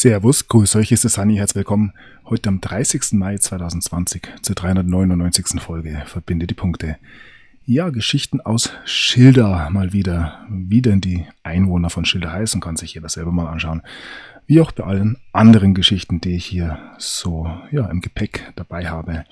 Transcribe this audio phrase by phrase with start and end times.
[0.00, 1.92] Servus, grüß euch, ist es Sunny, herzlich willkommen.
[2.24, 3.12] Heute am 30.
[3.12, 5.60] Mai 2020 zur 399.
[5.60, 6.96] Folge Verbinde die Punkte.
[7.66, 10.46] Ja, Geschichten aus Schilder mal wieder.
[10.48, 13.82] Wie denn die Einwohner von Schilder heißen, kann sich jeder selber mal anschauen.
[14.46, 19.26] Wie auch bei allen anderen Geschichten, die ich hier so ja, im Gepäck dabei habe.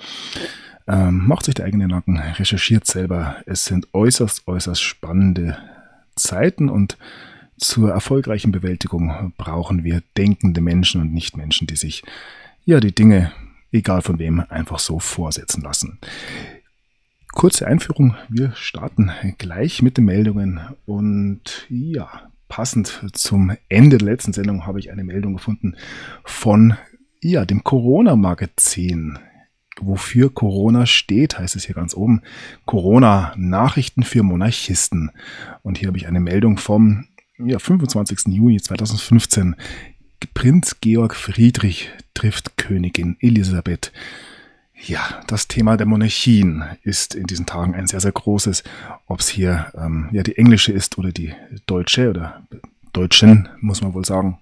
[0.86, 3.36] Ähm, macht sich der eigene Nacken, recherchiert selber.
[3.46, 5.57] Es sind äußerst, äußerst spannende
[6.14, 6.98] Zeiten und
[7.58, 12.03] zur erfolgreichen Bewältigung brauchen wir denkende Menschen und nicht Menschen, die sich
[12.64, 13.32] ja die Dinge,
[13.72, 15.98] egal von wem, einfach so vorsetzen lassen.
[17.32, 24.32] Kurze Einführung, wir starten gleich mit den Meldungen und ja, passend zum Ende der letzten
[24.32, 25.76] Sendung habe ich eine Meldung gefunden
[26.25, 26.76] von
[27.20, 29.18] ja, dem Corona-Magazin.
[29.81, 32.22] Wofür Corona steht, heißt es hier ganz oben.
[32.64, 35.11] Corona-Nachrichten für Monarchisten.
[35.62, 37.06] Und hier habe ich eine Meldung vom
[37.39, 38.28] ja, 25.
[38.28, 39.56] Juni 2015
[40.34, 43.92] Prinz Georg Friedrich trifft Königin Elisabeth.
[44.75, 48.62] Ja, das Thema der Monarchien ist in diesen Tagen ein sehr, sehr großes.
[49.06, 51.34] Ob es hier ähm, ja die englische ist oder die
[51.67, 52.42] deutsche oder
[52.92, 54.39] deutschen, muss man wohl sagen.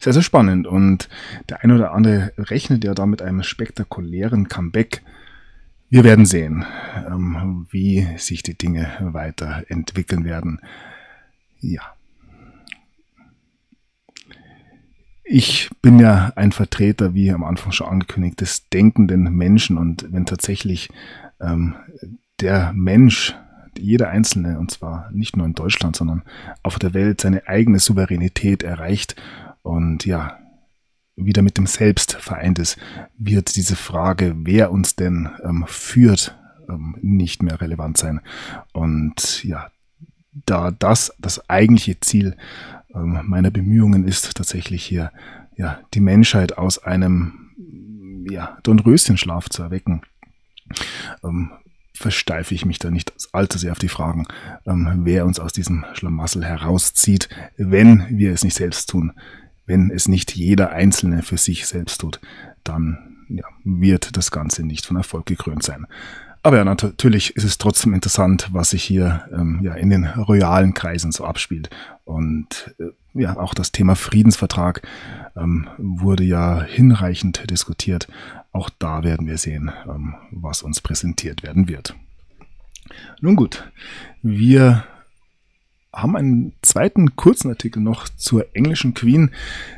[0.00, 0.66] Sehr, sehr spannend.
[0.66, 1.08] Und
[1.48, 5.02] der eine oder andere rechnet ja da mit einem spektakulären Comeback.
[5.90, 6.64] Wir werden sehen,
[7.06, 10.60] ähm, wie sich die Dinge weiterentwickeln werden.
[11.60, 11.82] Ja.
[15.24, 19.76] Ich bin ja ein Vertreter, wie am Anfang schon angekündigt, des denkenden Menschen.
[19.76, 20.88] Und wenn tatsächlich
[21.38, 21.74] ähm,
[22.40, 23.34] der Mensch,
[23.76, 26.22] jeder Einzelne, und zwar nicht nur in Deutschland, sondern
[26.62, 29.16] auf der Welt, seine eigene Souveränität erreicht
[29.62, 30.38] und ja,
[31.14, 32.78] wieder mit dem Selbst vereint ist,
[33.18, 38.20] wird diese Frage, wer uns denn ähm, führt, ähm, nicht mehr relevant sein.
[38.72, 39.70] Und ja,
[40.46, 42.36] da das das eigentliche Ziel
[42.94, 45.12] ähm, meiner Bemühungen ist, tatsächlich hier
[45.56, 47.50] ja, die Menschheit aus einem
[48.30, 50.02] ja, Dornröschenschlaf zu erwecken,
[51.24, 51.50] ähm,
[51.94, 54.26] versteife ich mich da nicht allzu sehr auf die Fragen,
[54.66, 59.12] ähm, wer uns aus diesem Schlamassel herauszieht, wenn wir es nicht selbst tun.
[59.66, 62.20] Wenn es nicht jeder Einzelne für sich selbst tut,
[62.64, 65.86] dann ja, wird das Ganze nicht von Erfolg gekrönt sein.
[66.42, 70.72] Aber ja, natürlich ist es trotzdem interessant, was sich hier ähm, ja, in den royalen
[70.74, 71.68] Kreisen so abspielt.
[72.04, 74.82] Und äh, ja, auch das Thema Friedensvertrag
[75.36, 78.08] ähm, wurde ja hinreichend diskutiert.
[78.52, 81.94] Auch da werden wir sehen, ähm, was uns präsentiert werden wird.
[83.20, 83.70] Nun gut,
[84.22, 84.84] wir
[86.02, 89.30] haben einen zweiten kurzen Artikel noch zur englischen Queen.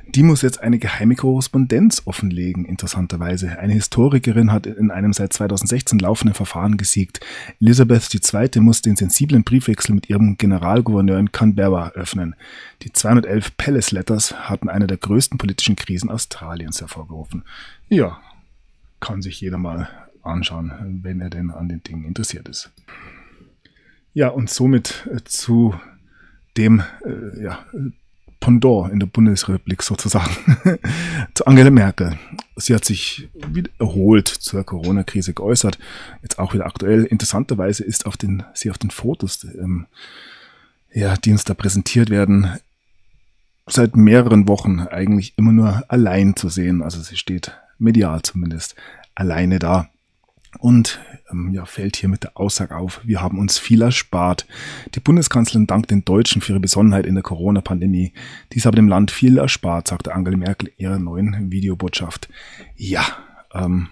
[0.07, 3.59] Die muss jetzt eine geheime Korrespondenz offenlegen, interessanterweise.
[3.59, 7.21] Eine Historikerin hat in einem seit 2016 laufenden Verfahren gesiegt.
[7.61, 8.61] Elizabeth II.
[8.61, 12.35] muss den sensiblen Briefwechsel mit ihrem Generalgouverneur in Canberra öffnen.
[12.83, 17.45] Die 211 Palace Letters hatten eine der größten politischen Krisen Australiens hervorgerufen.
[17.89, 18.21] Ja,
[18.99, 19.89] kann sich jeder mal
[20.23, 22.71] anschauen, wenn er denn an den Dingen interessiert ist.
[24.13, 25.75] Ja, und somit äh, zu
[26.61, 27.65] dem äh, ja,
[28.41, 30.31] Pendant in der Bundesrepublik sozusagen
[31.35, 32.19] zu Angela Merkel.
[32.57, 33.29] Sie hat sich
[33.79, 35.79] erholt zur Corona-Krise geäußert,
[36.23, 37.05] jetzt auch wieder aktuell.
[37.05, 39.87] Interessanterweise ist auf den, sie auf den Fotos, ähm,
[40.93, 42.49] ja, die uns da präsentiert werden,
[43.67, 46.83] seit mehreren Wochen eigentlich immer nur allein zu sehen.
[46.83, 48.75] Also sie steht medial zumindest
[49.15, 49.91] alleine da
[50.59, 51.01] und
[51.31, 54.47] ähm, ja, fällt hier mit der Aussage auf, wir haben uns viel erspart.
[54.95, 58.13] Die Bundeskanzlerin dankt den Deutschen für ihre Besonnenheit in der Corona-Pandemie.
[58.53, 62.29] Dies habe dem Land viel erspart, sagte Angela Merkel in ihrer neuen Videobotschaft.
[62.77, 63.05] Ja,
[63.55, 63.89] ähm,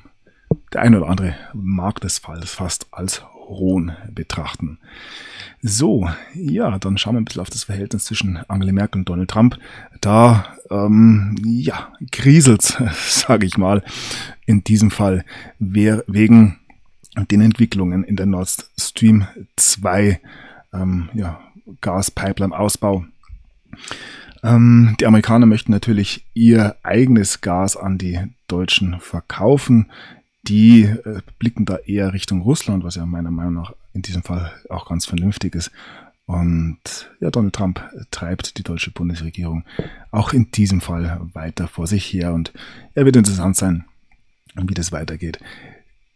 [0.72, 4.78] der eine oder andere mag das fast als Hohn betrachten.
[5.60, 9.30] So, ja, dann schauen wir ein bisschen auf das Verhältnis zwischen Angela Merkel und Donald
[9.30, 9.58] Trump.
[10.00, 12.62] Da, ähm, ja, kriselt,
[13.08, 13.82] sage ich mal,
[14.46, 15.24] in diesem Fall
[15.58, 16.58] wegen
[17.30, 19.26] den Entwicklungen in der Nord Stream
[19.56, 20.20] 2
[20.72, 21.40] ähm, ja,
[21.80, 23.04] Gaspipeline-Ausbau.
[24.44, 29.90] Ähm, die Amerikaner möchten natürlich ihr eigenes Gas an die Deutschen verkaufen.
[30.48, 34.52] Die äh, blicken da eher Richtung Russland, was ja meiner Meinung nach in diesem Fall
[34.70, 35.70] auch ganz vernünftig ist.
[36.26, 39.64] Und ja, Donald Trump treibt die deutsche Bundesregierung
[40.10, 42.34] auch in diesem Fall weiter vor sich her.
[42.34, 42.52] Und
[42.94, 43.84] er wird interessant sein,
[44.54, 45.38] wie das weitergeht.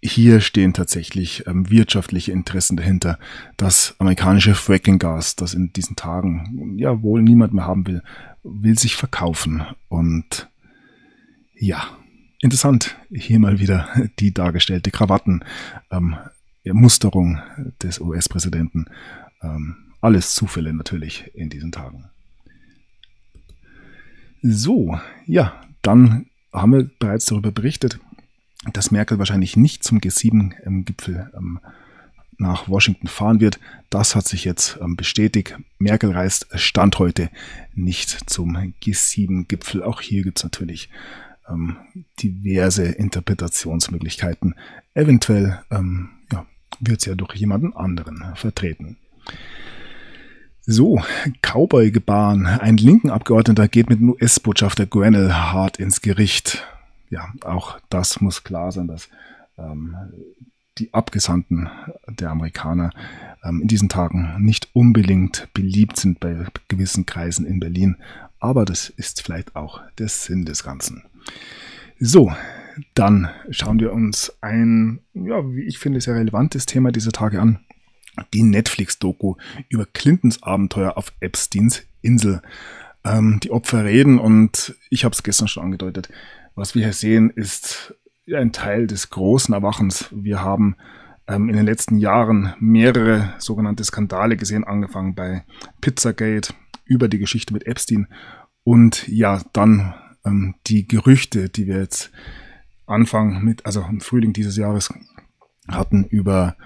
[0.02, 3.18] Hier stehen tatsächlich ähm, wirtschaftliche Interessen dahinter.
[3.56, 8.02] Das amerikanische Fracking-Gas, das in diesen Tagen ja wohl niemand mehr haben will,
[8.42, 9.62] will sich verkaufen.
[9.88, 10.48] Und
[11.54, 11.84] ja,
[12.42, 15.42] interessant, hier mal wieder die dargestellte Krawatten.
[15.90, 16.16] Ähm,
[17.82, 18.86] des US-Präsidenten.
[19.42, 22.10] Ähm, alles Zufälle natürlich in diesen Tagen.
[24.42, 28.00] So, ja, dann haben wir bereits darüber berichtet,
[28.72, 31.60] dass Merkel wahrscheinlich nicht zum G7-Gipfel ähm,
[32.38, 33.60] nach Washington fahren wird.
[33.90, 35.56] Das hat sich jetzt ähm, bestätigt.
[35.78, 37.30] Merkel reist Stand heute
[37.74, 39.82] nicht zum G7-Gipfel.
[39.82, 40.90] Auch hier gibt es natürlich
[41.48, 41.76] ähm,
[42.20, 44.54] diverse Interpretationsmöglichkeiten.
[44.94, 46.46] Eventuell ähm, ja,
[46.80, 48.96] wird es ja durch jemanden anderen vertreten.
[50.64, 51.02] So,
[51.42, 52.46] Cowboy-Gebaren.
[52.46, 56.64] Ein linken Abgeordneter geht mit US-Botschafter Grenell hart ins Gericht.
[57.10, 59.08] Ja, auch das muss klar sein, dass
[59.58, 59.96] ähm,
[60.78, 61.68] die Abgesandten
[62.08, 62.90] der Amerikaner
[63.44, 67.96] ähm, in diesen Tagen nicht unbedingt beliebt sind bei gewissen Kreisen in Berlin.
[68.38, 71.02] Aber das ist vielleicht auch der Sinn des Ganzen.
[71.98, 72.32] So,
[72.94, 77.60] dann schauen wir uns ein, ja, wie ich finde, sehr relevantes Thema dieser Tage an
[78.34, 79.36] die Netflix-Doku
[79.68, 82.42] über Clintons Abenteuer auf Epsteins Insel.
[83.04, 86.08] Ähm, die Opfer reden und ich habe es gestern schon angedeutet.
[86.54, 87.94] Was wir hier sehen, ist
[88.32, 90.08] ein Teil des großen Erwachens.
[90.12, 90.76] Wir haben
[91.26, 95.44] ähm, in den letzten Jahren mehrere sogenannte Skandale gesehen, angefangen bei
[95.80, 96.54] Pizzagate
[96.84, 98.08] über die Geschichte mit Epstein
[98.64, 102.10] und ja, dann ähm, die Gerüchte, die wir jetzt
[102.86, 104.92] Anfang mit, also im Frühling dieses Jahres
[105.68, 106.56] hatten über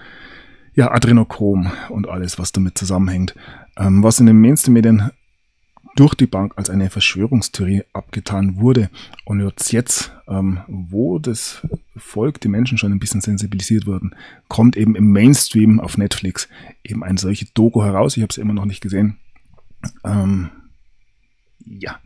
[0.74, 3.34] ja, Adrenochrom und alles, was damit zusammenhängt,
[3.76, 5.10] ähm, was in den Mainstream-Medien
[5.96, 8.90] durch die Bank als eine Verschwörungstheorie abgetan wurde
[9.24, 9.40] und
[9.72, 11.66] jetzt, ähm, wo das
[11.96, 14.14] Volk, die Menschen schon ein bisschen sensibilisiert wurden,
[14.48, 16.48] kommt eben im Mainstream auf Netflix
[16.84, 18.16] eben eine solche Doku heraus.
[18.16, 19.16] Ich habe es immer noch nicht gesehen.
[20.04, 20.50] Ähm,
[21.64, 21.98] ja,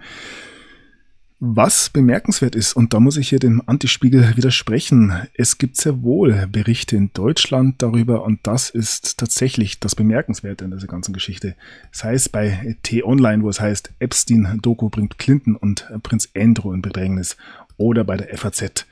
[1.43, 6.47] was bemerkenswert ist, und da muss ich hier dem Antispiegel widersprechen, es gibt sehr wohl
[6.53, 11.57] Berichte in Deutschland darüber und das ist tatsächlich das Bemerkenswerte in dieser ganzen Geschichte.
[11.93, 17.39] Sei es bei T-Online, wo es heißt, Epstein-Doku bringt Clinton und Prinz Andrew in Bedrängnis
[17.79, 18.87] oder bei der FAZ.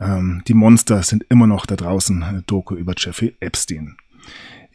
[0.00, 3.96] Ähm, die Monster sind immer noch da draußen, Doku über Jeffrey Epstein.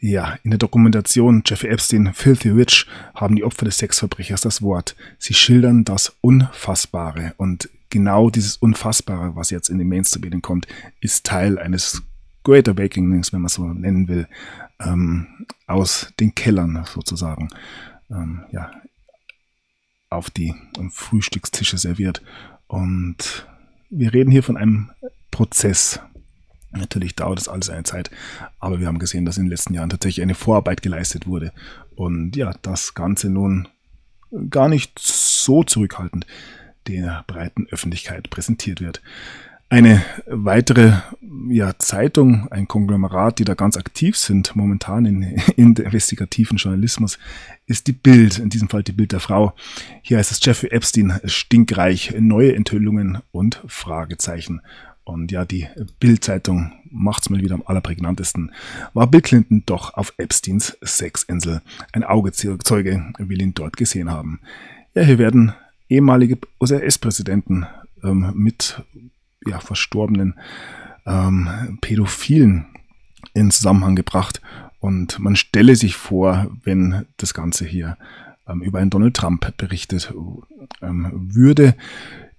[0.06, 4.96] Ja, in der Dokumentation Jeffrey Epstein, Filthy Rich haben die Opfer des Sexverbrechers das Wort.
[5.18, 10.66] Sie schildern das Unfassbare und genau dieses Unfassbare, was jetzt in den Mainstream-Medien kommt,
[11.00, 12.02] ist Teil eines
[12.42, 14.28] Great Awakenings, wenn man es so nennen will,
[14.78, 17.48] ähm, aus den Kellern sozusagen,
[18.10, 18.72] ähm, ja,
[20.10, 20.54] auf die
[20.90, 22.20] Frühstückstische serviert.
[22.66, 23.46] Und
[23.88, 24.90] wir reden hier von einem
[25.30, 25.98] Prozess,
[26.76, 28.10] Natürlich dauert das alles eine Zeit,
[28.58, 31.52] aber wir haben gesehen, dass in den letzten Jahren tatsächlich eine Vorarbeit geleistet wurde.
[31.94, 33.68] Und ja, das Ganze nun
[34.50, 36.26] gar nicht so zurückhaltend
[36.86, 39.00] der breiten Öffentlichkeit präsentiert wird.
[39.70, 40.92] Eine weitere
[41.48, 45.22] ja, Zeitung, ein Konglomerat, die da ganz aktiv sind momentan in,
[45.56, 47.18] in investigativen Journalismus,
[47.66, 49.54] ist die Bild, in diesem Fall die Bild der Frau.
[50.02, 54.60] Hier heißt es Jeffrey Epstein, stinkreich, neue Enthüllungen und Fragezeichen.
[55.04, 55.66] Und ja, die
[56.00, 58.52] Bild-Zeitung macht's mal wieder am allerprägnantesten.
[58.94, 61.60] War Bill Clinton doch auf Epsteins Sexinsel.
[61.92, 64.40] Ein Augezeuge will ihn dort gesehen haben.
[64.94, 65.52] Ja, hier werden
[65.88, 67.66] ehemalige US-Präsidenten
[68.02, 68.82] ähm, mit
[69.46, 70.34] ja, verstorbenen
[71.06, 72.66] ähm, Pädophilen
[73.34, 74.40] in Zusammenhang gebracht.
[74.80, 77.96] Und man stelle sich vor, wenn das Ganze hier
[78.46, 80.12] ähm, über einen Donald Trump berichtet
[80.82, 81.74] ähm, würde.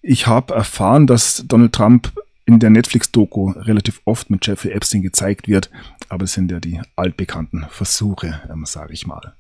[0.01, 2.13] Ich habe erfahren, dass Donald Trump
[2.45, 5.71] in der Netflix-Doku relativ oft mit Jeffrey Epstein gezeigt wird,
[6.09, 9.33] aber es sind ja die altbekannten Versuche, ähm, sage ich mal.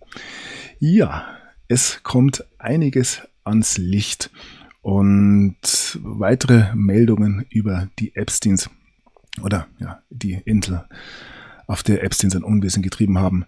[0.79, 1.25] Ja,
[1.67, 4.31] es kommt einiges ans Licht
[4.81, 5.55] und
[6.01, 8.69] weitere Meldungen über die Epsteins
[9.41, 10.85] oder ja, die Insel,
[11.67, 13.45] auf der Epstein sein Unwesen getrieben haben.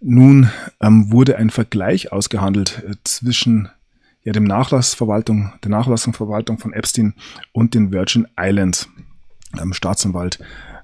[0.00, 3.68] Nun ähm, wurde ein Vergleich ausgehandelt äh, zwischen
[4.24, 7.14] ja, dem Nachlassverwaltung, der Nachlassungsverwaltung von Epstein
[7.52, 8.88] und den Virgin Islands
[9.60, 10.38] ähm, Staatsanwalt.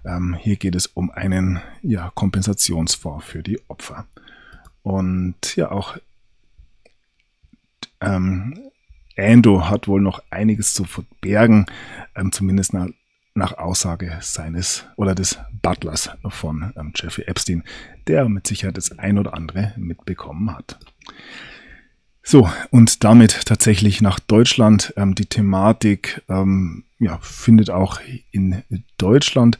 [0.04, 4.06] Ähm, hier geht es um einen ja, Kompensationsfonds für die Opfer.
[4.82, 5.98] Und ja, auch
[8.00, 8.70] ähm,
[9.16, 11.66] Ando hat wohl noch einiges zu verbergen,
[12.14, 12.88] ähm, zumindest nach,
[13.34, 17.64] nach, Aussage seines oder des Butlers von ähm, Jeffrey Epstein,
[18.06, 20.78] der mit Sicherheit das ein oder andere mitbekommen hat.
[22.30, 24.92] So, und damit tatsächlich nach Deutschland.
[24.98, 28.62] Ähm, die Thematik ähm, ja, findet auch in
[28.98, 29.58] Deutschland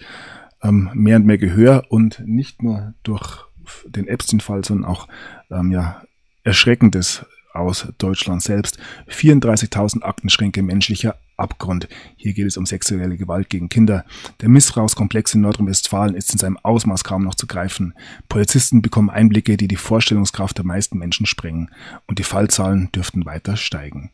[0.62, 3.46] ähm, mehr und mehr Gehör und nicht nur durch
[3.86, 5.08] den Epstein-Fall, sondern auch
[5.50, 6.02] ähm, ja,
[6.44, 8.78] Erschreckendes aus Deutschland selbst.
[9.08, 11.88] 34.000 Aktenschränke menschlicher Abgrund.
[12.16, 14.04] Hier geht es um sexuelle Gewalt gegen Kinder.
[14.40, 17.94] Der Missbrauchskomplex in Nordrhein-Westfalen ist in seinem Ausmaß kaum noch zu greifen.
[18.28, 21.70] Polizisten bekommen Einblicke, die die Vorstellungskraft der meisten Menschen sprengen.
[22.06, 24.10] Und die Fallzahlen dürften weiter steigen.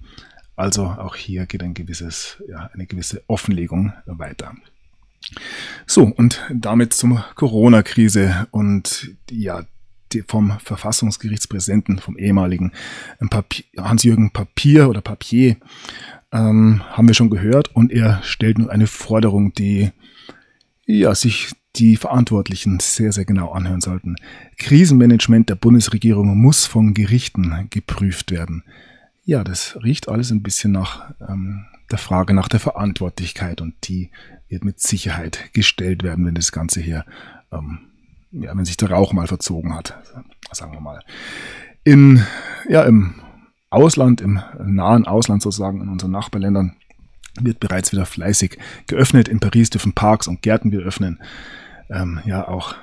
[0.57, 4.54] Also auch hier geht ein gewisses, ja, eine gewisse Offenlegung weiter.
[5.87, 9.64] So, und damit zur Corona-Krise und ja,
[10.28, 12.73] vom Verfassungsgerichtspräsidenten, vom ehemaligen
[13.76, 15.57] Hans-Jürgen Papier oder Papier,
[16.35, 17.75] ähm, haben wir schon gehört.
[17.75, 19.93] Und er stellt nun eine Forderung, die
[20.85, 24.17] ja, sich die Verantwortlichen sehr, sehr genau anhören sollten.
[24.59, 28.64] Krisenmanagement der Bundesregierung muss von Gerichten geprüft werden.
[29.25, 34.11] Ja, das riecht alles ein bisschen nach ähm, der Frage nach der Verantwortlichkeit und die
[34.49, 37.05] wird mit Sicherheit gestellt werden, wenn das Ganze hier,
[37.53, 37.81] ähm,
[38.31, 39.95] ja, wenn sich der Rauch mal verzogen hat,
[40.53, 41.00] sagen wir mal.
[41.83, 42.23] In,
[42.69, 43.14] ja, im
[43.75, 46.76] Ausland, im nahen Ausland sozusagen, in unseren Nachbarländern,
[47.40, 49.28] wird bereits wieder fleißig geöffnet.
[49.28, 51.21] In Paris dürfen Parks und Gärten wieder öffnen.
[51.90, 52.76] Ähm, ja, auch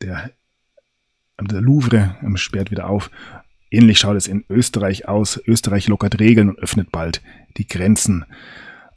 [0.00, 0.30] der,
[1.40, 3.10] der Louvre ähm, sperrt wieder auf.
[3.70, 5.40] Ähnlich schaut es in Österreich aus.
[5.46, 7.20] Österreich lockert Regeln und öffnet bald
[7.56, 8.24] die Grenzen.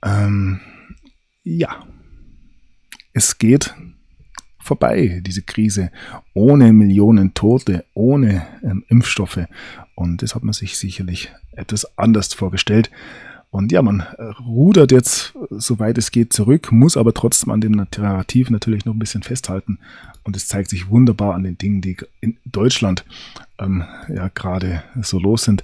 [0.03, 0.61] Ähm,
[1.43, 1.83] ja,
[3.13, 3.73] es geht
[4.61, 5.91] vorbei, diese Krise,
[6.33, 9.47] ohne Millionen Tote, ohne ähm, Impfstoffe.
[9.95, 12.89] Und das hat man sich sicherlich etwas anders vorgestellt.
[13.51, 17.71] Und ja, man äh, rudert jetzt, soweit es geht, zurück, muss aber trotzdem an dem
[17.71, 19.79] Narrativ natürlich noch ein bisschen festhalten.
[20.23, 23.05] Und es zeigt sich wunderbar an den Dingen, die in Deutschland
[23.57, 25.63] ähm, ja gerade so los sind.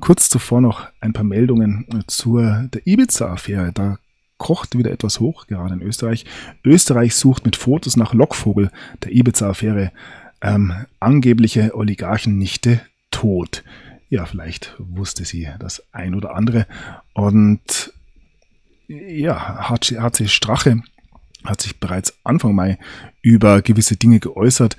[0.00, 3.72] Kurz zuvor noch ein paar Meldungen zur der Ibiza-Affäre.
[3.72, 3.98] Da
[4.44, 6.24] kocht wieder etwas hoch, gerade in Österreich.
[6.64, 8.70] Österreich sucht mit Fotos nach Lockvogel
[9.02, 9.90] der Ibiza-Affäre
[10.42, 13.64] ähm, angebliche Oligarchennichte tot
[14.14, 16.68] ja, vielleicht wusste sie das ein oder andere.
[17.14, 17.92] Und
[18.86, 20.82] ja, HC Strache
[21.44, 22.78] hat sich bereits Anfang Mai
[23.22, 24.76] über gewisse Dinge geäußert.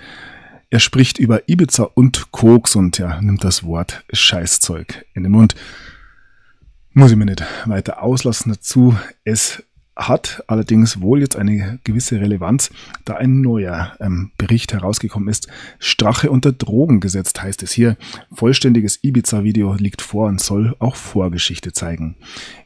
[0.70, 5.56] Er spricht über Ibiza und Koks und ja, nimmt das Wort Scheißzeug in den Mund.
[6.98, 8.98] Muss ich mir nicht weiter auslassen dazu.
[9.26, 9.62] Es
[9.96, 12.70] hat allerdings wohl jetzt eine gewisse Relevanz,
[13.06, 15.48] da ein neuer ähm, Bericht herausgekommen ist.
[15.80, 17.96] Strache unter Drogen gesetzt heißt es hier.
[18.34, 22.16] Vollständiges Ibiza-Video liegt vor und soll auch Vorgeschichte zeigen.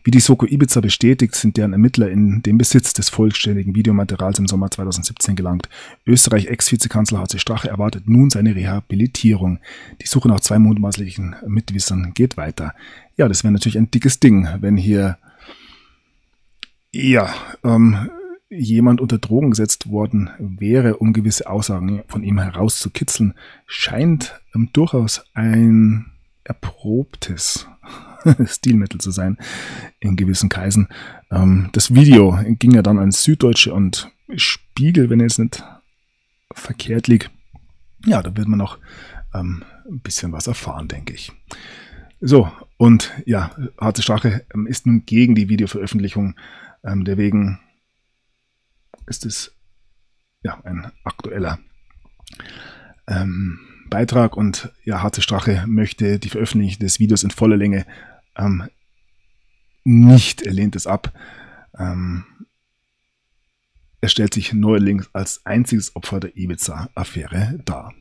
[0.04, 4.48] Wie die Soko Ibiza bestätigt, sind deren Ermittler in den Besitz des vollständigen Videomaterials im
[4.48, 5.70] Sommer 2017 gelangt.
[6.08, 9.60] Österreich Ex-Vizekanzler HC Strache erwartet nun seine Rehabilitierung.
[10.02, 12.74] Die Suche nach zwei mutmaßlichen Mitwissern geht weiter.
[13.18, 15.18] Ja, das wäre natürlich ein dickes Ding, wenn hier
[16.92, 18.10] ja, ähm,
[18.50, 23.36] jemand unter Drogen gesetzt worden wäre, um gewisse Aussagen von ihm herauszukitzeln,
[23.68, 26.12] scheint ähm, durchaus ein
[26.44, 27.68] erprobtes
[28.46, 29.38] Stilmittel zu sein
[30.00, 30.88] in gewissen Kreisen.
[31.32, 35.64] Ähm, das Video ging ja dann an Süddeutsche und Spiegel, wenn es nicht
[36.54, 37.30] verkehrt liegt.
[38.06, 38.80] Ja, da wird man noch
[39.34, 41.32] ähm, ein bisschen was erfahren, denke ich.
[42.22, 46.36] So, und ja, Harte Strache ähm, ist nun gegen die Videoveröffentlichung
[46.84, 47.60] ähm, deswegen
[49.08, 49.56] ist es
[50.44, 51.60] ja ein aktueller
[53.08, 53.60] ähm,
[53.90, 57.86] Beitrag und ja, Harte Strache möchte die Veröffentlichung des Videos in voller Länge
[58.36, 58.70] ähm,
[59.84, 61.14] nicht, er lehnt es ab.
[61.78, 62.26] Ähm,
[64.02, 67.94] er stellt sich neuerdings als einziges Opfer der Ibiza-Affäre dar.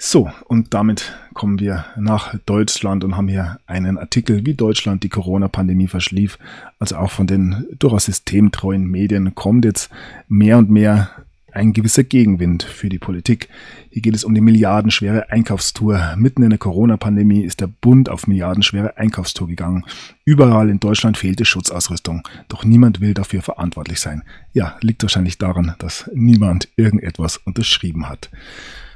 [0.00, 5.08] So, und damit kommen wir nach Deutschland und haben hier einen Artikel, wie Deutschland die
[5.08, 6.38] Corona-Pandemie verschlief.
[6.78, 9.90] Also auch von den durchaus systemtreuen Medien kommt jetzt
[10.28, 11.10] mehr und mehr
[11.50, 13.48] ein gewisser Gegenwind für die Politik.
[13.90, 16.14] Hier geht es um die milliardenschwere Einkaufstour.
[16.16, 19.84] Mitten in der Corona-Pandemie ist der Bund auf milliardenschwere Einkaufstour gegangen.
[20.24, 22.22] Überall in Deutschland fehlte Schutzausrüstung.
[22.46, 24.22] Doch niemand will dafür verantwortlich sein.
[24.52, 28.30] Ja, liegt wahrscheinlich daran, dass niemand irgendetwas unterschrieben hat.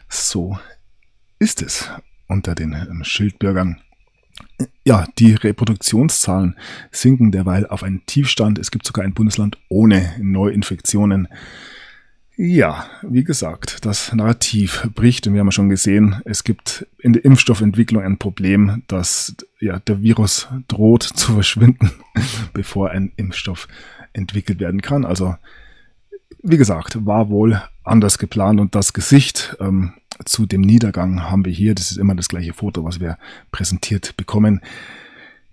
[0.08, 0.58] So
[1.42, 1.90] ist es
[2.28, 3.80] unter den ähm, Schildbürgern.
[4.84, 6.56] Ja, die Reproduktionszahlen
[6.92, 8.60] sinken derweil auf einen Tiefstand.
[8.60, 11.26] Es gibt sogar ein Bundesland ohne Neuinfektionen.
[12.36, 17.24] Ja, wie gesagt, das Narrativ bricht und wir haben schon gesehen, es gibt in der
[17.24, 21.90] Impfstoffentwicklung ein Problem, dass ja, der Virus droht zu verschwinden,
[22.54, 23.66] bevor ein Impfstoff
[24.12, 25.04] entwickelt werden kann.
[25.04, 25.36] Also,
[26.42, 29.94] wie gesagt, war wohl anders geplant und das Gesicht ähm,
[30.24, 33.18] zu dem Niedergang haben wir hier, das ist immer das gleiche Foto, was wir
[33.50, 34.60] präsentiert bekommen.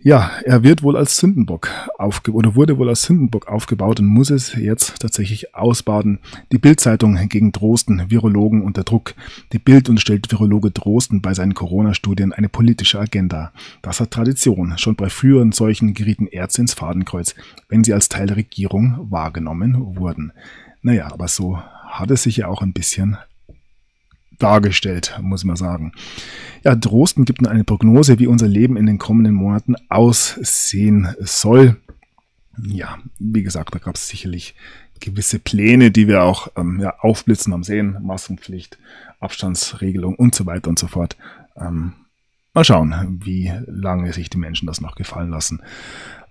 [0.01, 1.67] Ja, er wird wohl als Sündenbock
[1.98, 6.19] aufge oder wurde wohl als Sündenbock aufgebaut und muss es jetzt tatsächlich ausbaden.
[6.53, 9.13] Die Bildzeitung gegen Drosten, Virologen unter Druck.
[9.51, 13.51] Die Bild unterstellt Virologe Drosten bei seinen Corona-Studien eine politische Agenda.
[13.81, 14.77] Das hat Tradition.
[14.77, 17.36] Schon bei früheren solchen gerieten Ärzte ins Fadenkreuz,
[17.67, 20.31] wenn sie als Teil der Regierung wahrgenommen wurden.
[20.81, 21.57] Naja, aber so
[21.88, 23.17] hat es sich ja auch ein bisschen
[24.38, 25.91] dargestellt, muss man sagen.
[26.63, 31.75] Ja, Drosten gibt eine Prognose, wie unser Leben in den kommenden Monaten aussehen soll.
[32.57, 34.55] Ja, wie gesagt, da gab es sicherlich
[35.00, 38.77] gewisse Pläne, die wir auch ähm, ja, aufblitzen am Sehen, Maskenpflicht,
[39.19, 41.15] Abstandsregelung und so weiter und so fort.
[41.55, 41.93] Ähm,
[42.53, 45.62] mal schauen, wie lange sich die Menschen das noch gefallen lassen.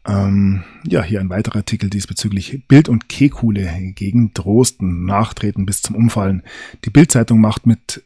[0.06, 5.96] Ähm, ja, hier ein weiterer Artikel diesbezüglich Bild und Kekule gegen Drosten nachtreten bis zum
[5.96, 6.42] Umfallen.
[6.84, 8.02] Die Bildzeitung macht mit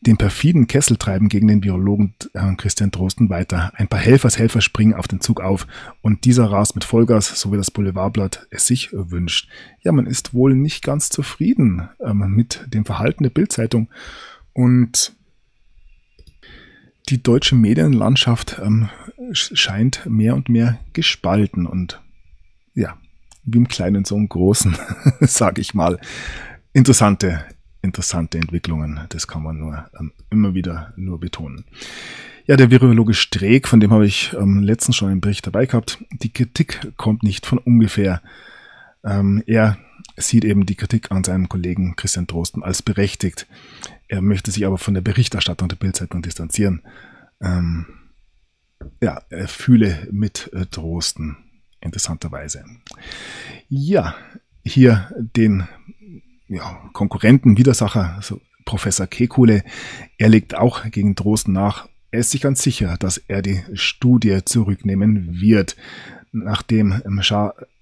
[0.00, 3.72] dem perfiden Kesseltreiben gegen den Virologen äh, Christian Drosten weiter.
[3.74, 5.66] Ein paar Helfershelfer springen auf den Zug auf
[6.02, 9.48] und dieser rast mit Vollgas, so wie das Boulevardblatt es sich wünscht.
[9.82, 13.88] Ja, man ist wohl nicht ganz zufrieden ähm, mit dem Verhalten der Bildzeitung
[14.52, 15.16] und
[17.08, 18.88] die deutsche Medienlandschaft ähm,
[19.32, 22.00] scheint mehr und mehr gespalten und
[22.74, 22.96] ja,
[23.44, 24.76] wie im Kleinen so im Großen,
[25.20, 25.98] sage ich mal.
[26.72, 27.44] Interessante,
[27.82, 29.00] interessante Entwicklungen.
[29.08, 31.64] Das kann man nur ähm, immer wieder nur betonen.
[32.46, 36.02] Ja, der Virologe Streeck, von dem habe ich ähm, letztens schon einen Bericht dabei gehabt.
[36.10, 38.22] Die Kritik kommt nicht von ungefähr.
[39.04, 39.78] Ähm, er
[40.16, 43.46] sieht eben die Kritik an seinem Kollegen Christian Drosten als berechtigt.
[44.08, 46.82] Er möchte sich aber von der Berichterstattung der Bildzeitung distanzieren.
[47.40, 47.86] Ähm,
[49.02, 51.36] ja, er fühle mit äh, Drosten,
[51.80, 52.64] interessanterweise.
[53.68, 54.14] Ja,
[54.64, 55.68] hier den
[56.48, 59.62] ja, Konkurrenten, Widersacher, also Professor Kekule,
[60.18, 61.88] er legt auch gegen Drosten nach.
[62.10, 65.76] Er ist sich ganz sicher, dass er die Studie zurücknehmen wird.
[66.32, 66.92] Nachdem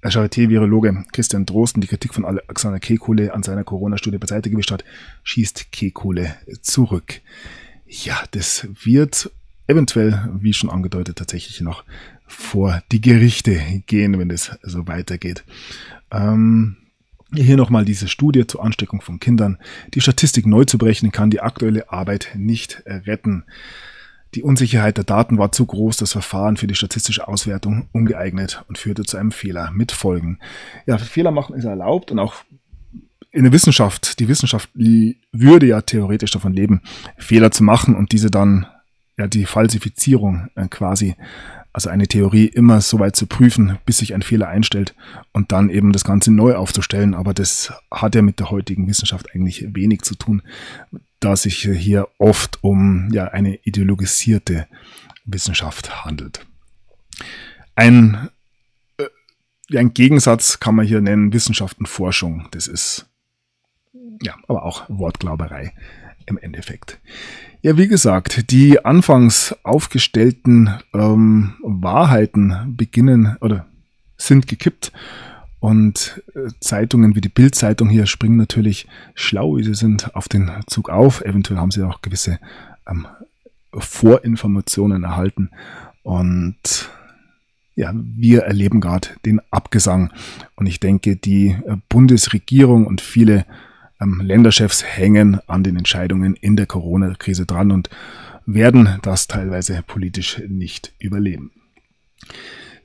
[0.02, 4.84] Charité-Virologe Christian Drosten die Kritik von Alexander Kekule an seiner Corona-Studie beiseite gewischt hat,
[5.24, 7.20] schießt Kekule zurück.
[7.86, 9.30] Ja, das wird
[9.66, 11.84] eventuell, wie schon angedeutet, tatsächlich noch
[12.26, 15.44] vor die Gerichte gehen, wenn es so weitergeht.
[16.10, 16.76] Ähm,
[17.34, 19.58] hier nochmal diese Studie zur Ansteckung von Kindern.
[19.94, 23.44] Die Statistik neu zu berechnen kann die aktuelle Arbeit nicht retten.
[24.37, 28.77] Die Unsicherheit der Daten war zu groß, das Verfahren für die statistische Auswertung ungeeignet und
[28.77, 30.40] führte zu einem Fehler mit Folgen.
[30.85, 32.35] Ja, Fehler machen ist erlaubt und auch
[33.31, 36.83] in der Wissenschaft, die Wissenschaft würde ja theoretisch davon leben,
[37.16, 38.66] Fehler zu machen und diese dann,
[39.16, 41.16] ja, die Falsifizierung äh, quasi
[41.76, 44.94] also eine Theorie immer so weit zu prüfen, bis sich ein Fehler einstellt
[45.32, 47.12] und dann eben das Ganze neu aufzustellen.
[47.12, 50.40] Aber das hat ja mit der heutigen Wissenschaft eigentlich wenig zu tun,
[51.20, 54.66] da sich hier oft um ja, eine ideologisierte
[55.26, 56.46] Wissenschaft handelt.
[57.74, 58.30] Ein,
[58.96, 62.48] äh, ein Gegensatz kann man hier nennen, Wissenschaft und Forschung.
[62.52, 63.04] Das ist
[64.22, 65.74] ja, aber auch Wortglauberei
[66.24, 67.00] im Endeffekt.
[67.66, 73.66] Ja, wie gesagt, die anfangs aufgestellten ähm, Wahrheiten beginnen oder
[74.16, 74.92] sind gekippt
[75.59, 80.48] und äh, Zeitungen wie die Bildzeitung hier springen natürlich schlau, wie sie sind, auf den
[80.68, 81.22] Zug auf.
[81.22, 82.38] Eventuell haben sie auch gewisse
[82.88, 83.09] ähm,
[83.76, 85.50] Vorinformationen erhalten
[86.05, 86.88] und
[87.74, 90.12] ja, wir erleben gerade den Abgesang.
[90.55, 93.44] Und ich denke, die äh, Bundesregierung und viele
[94.00, 97.90] ähm, Länderchefs hängen an den Entscheidungen in der Corona-Krise dran und
[98.46, 101.50] werden das teilweise politisch nicht überleben.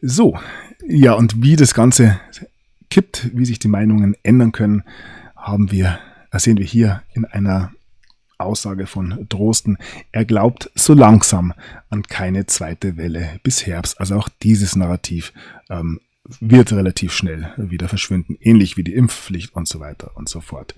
[0.01, 0.39] So,
[0.87, 2.19] ja, und wie das Ganze
[2.89, 4.83] kippt, wie sich die Meinungen ändern können,
[5.35, 5.99] haben wir,
[6.33, 7.71] sehen wir hier in einer
[8.39, 9.77] Aussage von Drosten.
[10.11, 11.53] Er glaubt so langsam
[11.89, 13.99] an keine zweite Welle bis Herbst.
[13.99, 15.31] Also auch dieses Narrativ
[15.69, 20.41] ähm, wird relativ schnell wieder verschwinden, ähnlich wie die Impfpflicht und so weiter und so
[20.41, 20.75] fort.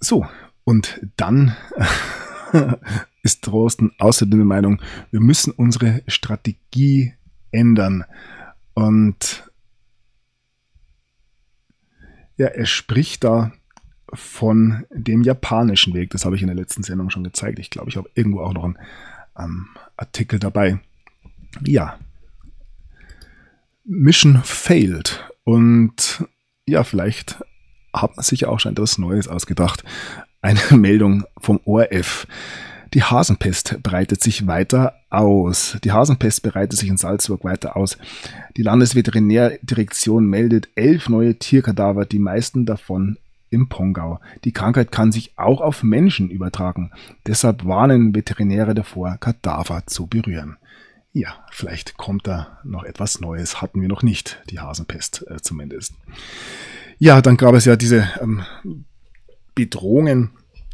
[0.00, 0.26] So,
[0.64, 1.56] und dann
[3.22, 7.14] ist Drosten außerdem der Meinung, wir müssen unsere Strategie
[7.50, 8.04] ändern.
[8.74, 9.50] Und
[12.36, 13.52] ja, er spricht da
[14.12, 16.10] von dem japanischen Weg.
[16.10, 17.58] Das habe ich in der letzten Sendung schon gezeigt.
[17.58, 18.78] Ich glaube, ich habe irgendwo auch noch einen
[19.38, 20.80] ähm, Artikel dabei.
[21.64, 21.98] Ja,
[23.84, 25.22] Mission failed.
[25.44, 26.24] Und
[26.66, 27.36] ja, vielleicht
[27.92, 29.84] hat man sich auch schon etwas Neues ausgedacht.
[30.40, 32.26] Eine Meldung vom ORF.
[32.94, 35.78] Die Hasenpest breitet sich weiter aus.
[35.82, 37.98] Die Hasenpest breitet sich in Salzburg weiter aus.
[38.56, 43.18] Die Landesveterinärdirektion meldet elf neue Tierkadaver, die meisten davon
[43.50, 44.20] im Pongau.
[44.44, 46.92] Die Krankheit kann sich auch auf Menschen übertragen.
[47.26, 50.56] Deshalb warnen Veterinäre davor, Kadaver zu berühren.
[51.16, 53.62] Ja, vielleicht kommt da noch etwas Neues.
[53.62, 55.94] Hatten wir noch nicht, die Hasenpest äh, zumindest.
[56.98, 58.44] Ja, dann gab es ja diese ähm,
[59.54, 60.30] Bedrohungen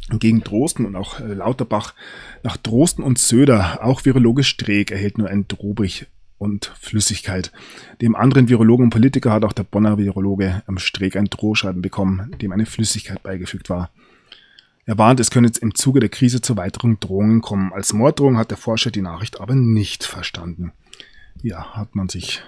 [0.09, 1.93] gegen Drosten und auch äh, Lauterbach.
[2.41, 6.07] Nach Drosten und Söder, auch virologisch Streeck, erhält nur ein Drobrich
[6.39, 7.51] und Flüssigkeit.
[8.01, 12.35] Dem anderen Virologen und Politiker hat auch der Bonner Virologe am Streeck ein Drohschreiben bekommen,
[12.41, 13.91] dem eine Flüssigkeit beigefügt war.
[14.85, 17.71] Er warnt, es könne im Zuge der Krise zu weiteren Drohungen kommen.
[17.71, 20.73] Als Morddrohung hat der Forscher die Nachricht aber nicht verstanden.
[21.41, 22.41] Ja, hat man sich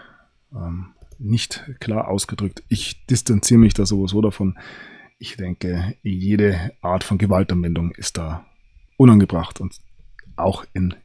[0.54, 2.64] ähm, nicht klar ausgedrückt.
[2.70, 4.58] Ich distanziere mich da sowieso davon.
[5.20, 8.46] Ich denke, jede Art von Gewaltanwendung ist da
[8.98, 9.80] unangebracht und
[10.36, 10.96] auch in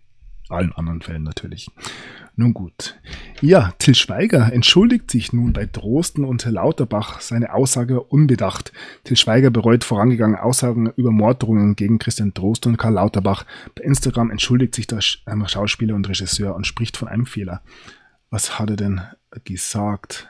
[0.51, 1.71] allen anderen Fällen natürlich.
[2.37, 2.99] Nun gut.
[3.41, 8.73] Ja, Till Schweiger entschuldigt sich nun bei Drosten und Lauterbach seine Aussage unbedacht.
[9.05, 13.45] Till Schweiger bereut vorangegangene Aussagen über Morddrohungen gegen Christian Drost und Karl Lauterbach.
[13.75, 17.63] Bei Instagram entschuldigt sich der Schauspieler und Regisseur und spricht von einem Fehler.
[18.31, 19.01] Was hat er denn
[19.45, 20.29] gesagt?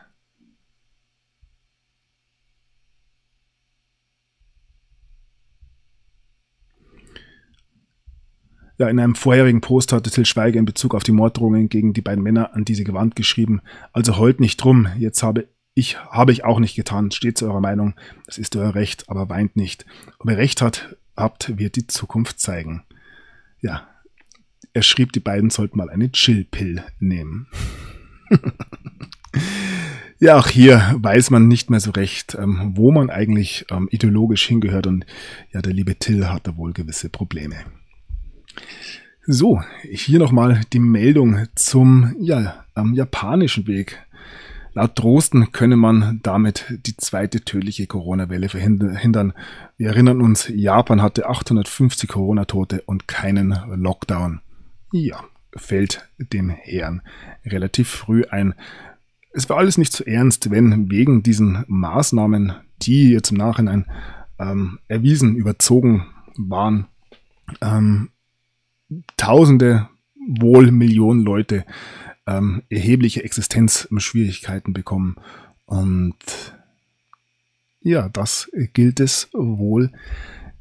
[8.79, 12.01] Ja, in einem vorherigen Post hatte Till Schweiger in Bezug auf die Morddrohungen gegen die
[12.01, 13.61] beiden Männer an diese Gewand geschrieben.
[13.93, 17.11] Also heult nicht drum, jetzt habe ich, habe ich auch nicht getan.
[17.11, 17.95] Steht zu eurer Meinung,
[18.27, 19.85] das ist euer Recht, aber weint nicht.
[20.21, 22.85] Ob ihr Recht hat, habt, wird die Zukunft zeigen.
[23.61, 23.89] Ja,
[24.75, 27.49] er schrieb, die beiden sollten mal eine Chill-Pill nehmen.
[30.21, 34.47] ja, auch hier weiß man nicht mehr so recht, ähm, wo man eigentlich ähm, ideologisch
[34.47, 35.05] hingehört und
[35.53, 37.57] ja, der liebe Till hat da wohl gewisse Probleme.
[39.27, 43.99] So, hier nochmal die Meldung zum ja, japanischen Weg.
[44.73, 49.33] Laut Drosten könne man damit die zweite tödliche Corona-Welle verhindern.
[49.77, 54.41] Wir erinnern uns, Japan hatte 850 Corona-Tote und keinen Lockdown.
[54.93, 55.25] Ja,
[55.57, 57.03] fällt dem Herrn
[57.45, 58.55] relativ früh ein.
[59.33, 63.87] Es war alles nicht so ernst, wenn wegen diesen Maßnahmen, die jetzt im Nachhinein
[64.39, 66.87] ähm, erwiesen, überzogen waren,
[67.61, 68.11] ähm,
[69.17, 71.65] Tausende, wohl Millionen Leute
[72.27, 75.17] ähm, erhebliche Existenzschwierigkeiten bekommen.
[75.67, 76.17] Und
[77.81, 79.93] ja, das gilt es wohl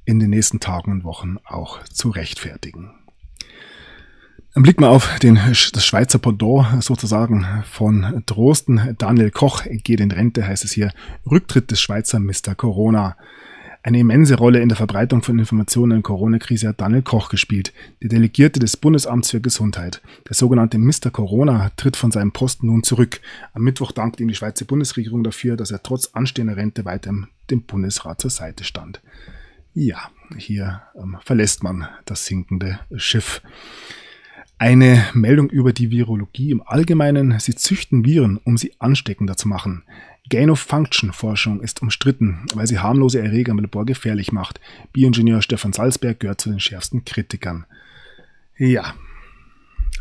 [0.05, 2.91] in den nächsten Tagen und Wochen auch zu rechtfertigen.
[4.55, 8.95] Ein Blick mal auf den, das Schweizer Pendant sozusagen von Drosten.
[8.97, 10.91] Daniel Koch geht in Rente, heißt es hier.
[11.29, 12.55] Rücktritt des Schweizer Mr.
[12.55, 13.17] Corona.
[13.83, 17.73] Eine immense Rolle in der Verbreitung von Informationen in der Corona-Krise hat Daniel Koch gespielt,
[18.01, 20.01] der Delegierte des Bundesamts für Gesundheit.
[20.27, 21.11] Der sogenannte Mr.
[21.11, 23.21] Corona tritt von seinem Posten nun zurück.
[23.53, 27.13] Am Mittwoch dankte ihm die Schweizer Bundesregierung dafür, dass er trotz anstehender Rente weiter
[27.49, 29.01] dem Bundesrat zur Seite stand.
[29.73, 33.41] Ja, hier ähm, verlässt man das sinkende Schiff.
[34.57, 37.39] Eine Meldung über die Virologie im Allgemeinen.
[37.39, 39.83] Sie züchten Viren, um sie ansteckender zu machen.
[40.29, 44.59] Gain-of-Function-Forschung ist umstritten, weil sie harmlose Erreger im Labor gefährlich macht.
[44.93, 47.65] Bioingenieur Stefan Salzberg gehört zu den schärfsten Kritikern.
[48.57, 48.95] Ja,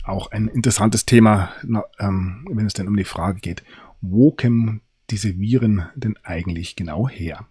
[0.04, 1.52] auch ein interessantes Thema,
[1.98, 3.64] ähm, wenn es denn um die Frage geht,
[4.00, 7.46] wo kämen diese Viren denn eigentlich genau her?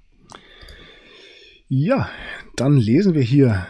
[1.68, 2.10] Ja,
[2.56, 3.66] dann lesen wir hier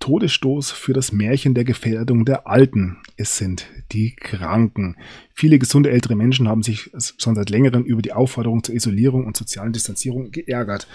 [0.00, 2.98] Todesstoß für das Märchen der Gefährdung der Alten.
[3.16, 4.96] Es sind die Kranken.
[5.32, 9.36] Viele gesunde ältere Menschen haben sich schon seit längerem über die Aufforderung zur Isolierung und
[9.36, 10.88] sozialen Distanzierung geärgert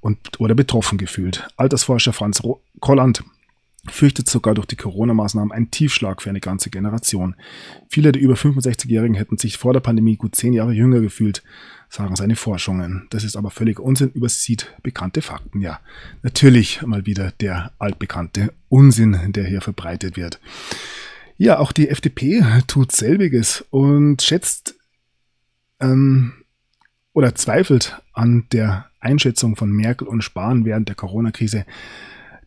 [0.00, 1.48] und, oder betroffen gefühlt.
[1.56, 2.40] Altersforscher Franz
[2.78, 3.24] Kolland
[3.88, 7.34] fürchtet sogar durch die Corona-Maßnahmen einen Tiefschlag für eine ganze Generation.
[7.88, 11.42] Viele der über 65-Jährigen hätten sich vor der Pandemie gut zehn Jahre jünger gefühlt
[11.88, 13.06] sagen seine Forschungen.
[13.10, 15.60] Das ist aber völlig Unsinn, übersieht bekannte Fakten.
[15.60, 15.80] Ja,
[16.22, 20.40] natürlich mal wieder der altbekannte Unsinn, der hier verbreitet wird.
[21.36, 24.74] Ja, auch die FDP tut selbiges und schätzt
[25.80, 26.32] ähm,
[27.12, 31.64] oder zweifelt an der Einschätzung von Merkel und Spahn während der Corona-Krise.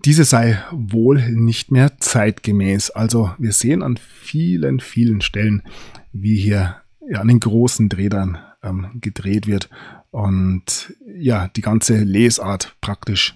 [0.04, 2.89] Diese sei wohl nicht mehr zeitgemäß.
[2.89, 5.63] Also wir sehen an vielen, vielen Stellen,
[6.12, 6.77] wie hier
[7.08, 9.69] ja, an den großen Drehern ähm, gedreht wird
[10.12, 13.36] und ja, die ganze Lesart praktisch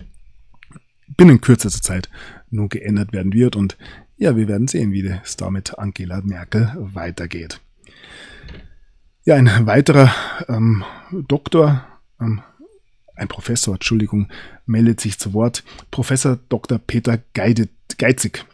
[1.18, 2.10] binnen kürzester Zeit
[2.50, 3.78] nur geändert werden wird und
[4.18, 7.60] ja, wir werden sehen, wie es da mit Angela Merkel weitergeht.
[9.26, 10.14] Ja, ein weiterer
[10.48, 11.86] ähm, Doktor,
[12.22, 12.42] ähm,
[13.16, 14.30] ein Professor, Entschuldigung,
[14.66, 15.64] meldet sich zu Wort.
[15.92, 16.78] Professor Dr.
[16.78, 18.46] Peter Geizig.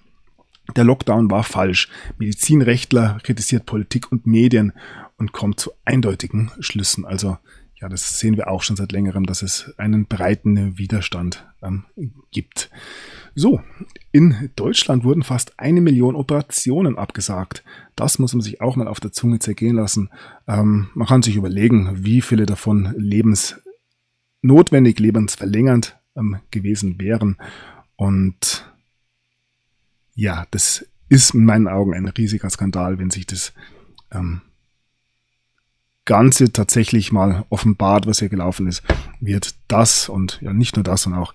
[0.76, 1.90] Der Lockdown war falsch.
[2.18, 4.72] Medizinrechtler kritisiert Politik und Medien
[5.22, 7.06] und kommt zu eindeutigen Schlüssen.
[7.06, 7.38] Also
[7.80, 11.86] ja, das sehen wir auch schon seit längerem, dass es einen breiten Widerstand ähm,
[12.32, 12.72] gibt.
[13.36, 13.62] So,
[14.12, 17.64] in Deutschland wurden fast eine Million Operationen abgesagt.
[17.96, 20.10] Das muss man sich auch mal auf der Zunge zergehen lassen.
[20.48, 27.38] Ähm, man kann sich überlegen, wie viele davon lebensnotwendig, lebensverlängernd ähm, gewesen wären.
[27.96, 28.68] Und
[30.16, 33.54] ja, das ist in meinen Augen ein riesiger Skandal, wenn sich das
[34.12, 34.42] ähm,
[36.06, 38.84] Ganze tatsächlich mal offenbart, was hier gelaufen ist,
[39.20, 41.34] wird das und ja nicht nur das, sondern auch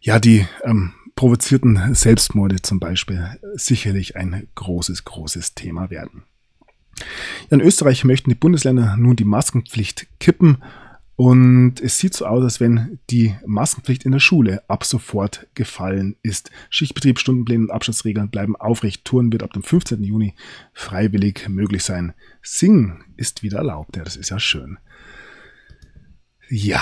[0.00, 6.22] ja die ähm, provozierten Selbstmorde zum Beispiel sicherlich ein großes, großes Thema werden.
[7.50, 10.62] In Österreich möchten die Bundesländer nun die Maskenpflicht kippen
[11.20, 16.14] und es sieht so aus, als wenn die Maskenpflicht in der Schule ab sofort gefallen
[16.22, 16.52] ist.
[16.70, 19.04] Schichtbetrieb, Stundenpläne und Abstandsregeln bleiben aufrecht.
[19.04, 20.00] Touren wird ab dem 15.
[20.04, 20.34] Juni
[20.72, 22.14] freiwillig möglich sein.
[22.40, 23.96] Singen ist wieder erlaubt.
[23.96, 24.78] Ja, das ist ja schön.
[26.48, 26.80] Ja,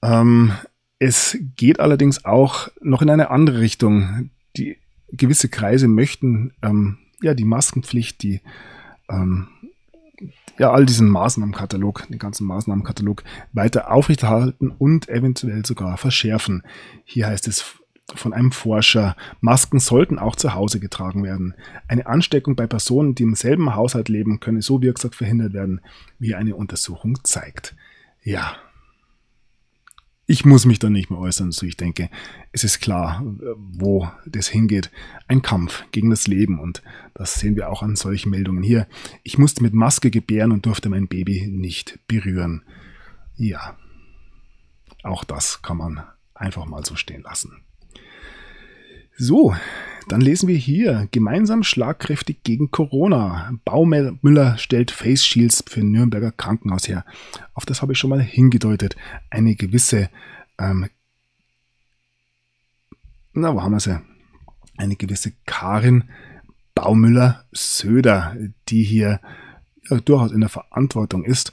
[0.00, 0.52] ähm,
[0.98, 4.30] es geht allerdings auch noch in eine andere Richtung.
[4.56, 4.78] Die
[5.12, 8.40] gewisse Kreise möchten ähm, ja die Maskenpflicht, die
[9.10, 9.48] ähm,
[10.58, 16.62] ja, all diesen Maßnahmenkatalog, den ganzen Maßnahmenkatalog weiter aufrechterhalten und eventuell sogar verschärfen.
[17.04, 17.76] Hier heißt es
[18.14, 21.54] von einem Forscher, Masken sollten auch zu Hause getragen werden.
[21.88, 25.80] Eine Ansteckung bei Personen, die im selben Haushalt leben, könne so wirksam verhindert werden,
[26.18, 27.74] wie eine Untersuchung zeigt.
[28.22, 28.56] Ja,
[30.26, 31.52] ich muss mich da nicht mehr äußern.
[31.52, 32.08] So ich denke,
[32.52, 33.22] es ist klar,
[33.56, 34.90] wo das hingeht.
[35.28, 36.82] Ein Kampf gegen das Leben und
[37.14, 38.86] das sehen wir auch an solchen Meldungen hier.
[39.22, 42.62] Ich musste mit Maske gebären und durfte mein Baby nicht berühren.
[43.36, 43.76] Ja,
[45.02, 46.02] auch das kann man
[46.34, 47.62] einfach mal so stehen lassen.
[49.16, 49.54] So,
[50.08, 53.52] dann lesen wir hier, gemeinsam schlagkräftig gegen Corona.
[53.64, 57.04] Baumüller stellt Face Shields für Nürnberger Krankenhaus her.
[57.54, 58.96] Auf das habe ich schon mal hingedeutet.
[59.30, 60.10] Eine gewisse,
[60.58, 60.88] ähm,
[63.32, 64.00] na, wo haben wir sie?
[64.76, 66.04] Eine gewisse Karin
[66.74, 68.36] Baumüller-Söder,
[68.68, 69.20] die hier
[69.88, 71.52] ja, durchaus in der Verantwortung ist.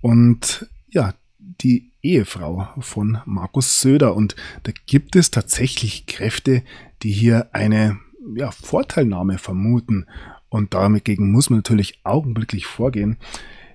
[0.00, 4.14] Und ja, die Ehefrau von Markus Söder.
[4.14, 6.62] Und da gibt es tatsächlich Kräfte,
[7.02, 7.98] die hier eine
[8.36, 10.06] ja, Vorteilnahme vermuten.
[10.48, 13.16] Und dagegen muss man natürlich augenblicklich vorgehen.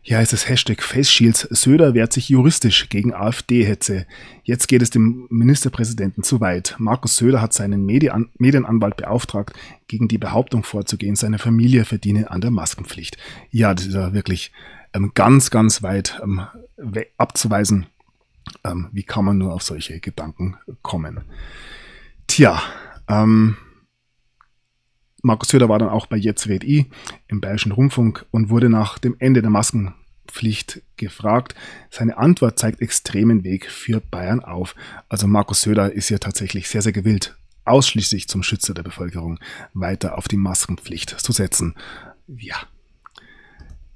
[0.08, 1.42] Hier heißt es Hashtag FaceShields.
[1.52, 4.06] Söder wehrt sich juristisch gegen AfD-Hetze.
[4.44, 6.76] Jetzt geht es dem Ministerpräsidenten zu weit.
[6.78, 9.54] Markus Söder hat seinen Medien Medienanwalt beauftragt,
[9.88, 13.18] gegen die Behauptung vorzugehen, seine Familie verdiene an der Maskenpflicht.
[13.52, 14.54] Ja, das ist ja wirklich
[14.94, 16.42] ähm, ganz, ganz weit ähm,
[17.18, 17.88] abzuweisen.
[18.64, 21.22] Ähm, wie kann man nur auf solche Gedanken kommen?
[22.28, 22.62] Tja,
[23.08, 23.58] ähm,
[25.24, 26.90] Markus Söder war dann auch bei Jetzt red i
[27.28, 31.56] im Bayerischen Rundfunk und wurde nach dem Ende der Maskenpflicht gefragt.
[31.90, 34.76] Seine Antwort zeigt extremen Weg für Bayern auf.
[35.10, 39.40] Also Markus Söder ist ja tatsächlich sehr, sehr gewillt, ausschließlich zum Schützer der Bevölkerung
[39.74, 41.76] weiter auf die Maskenpflicht zu setzen.
[42.28, 42.58] Ja,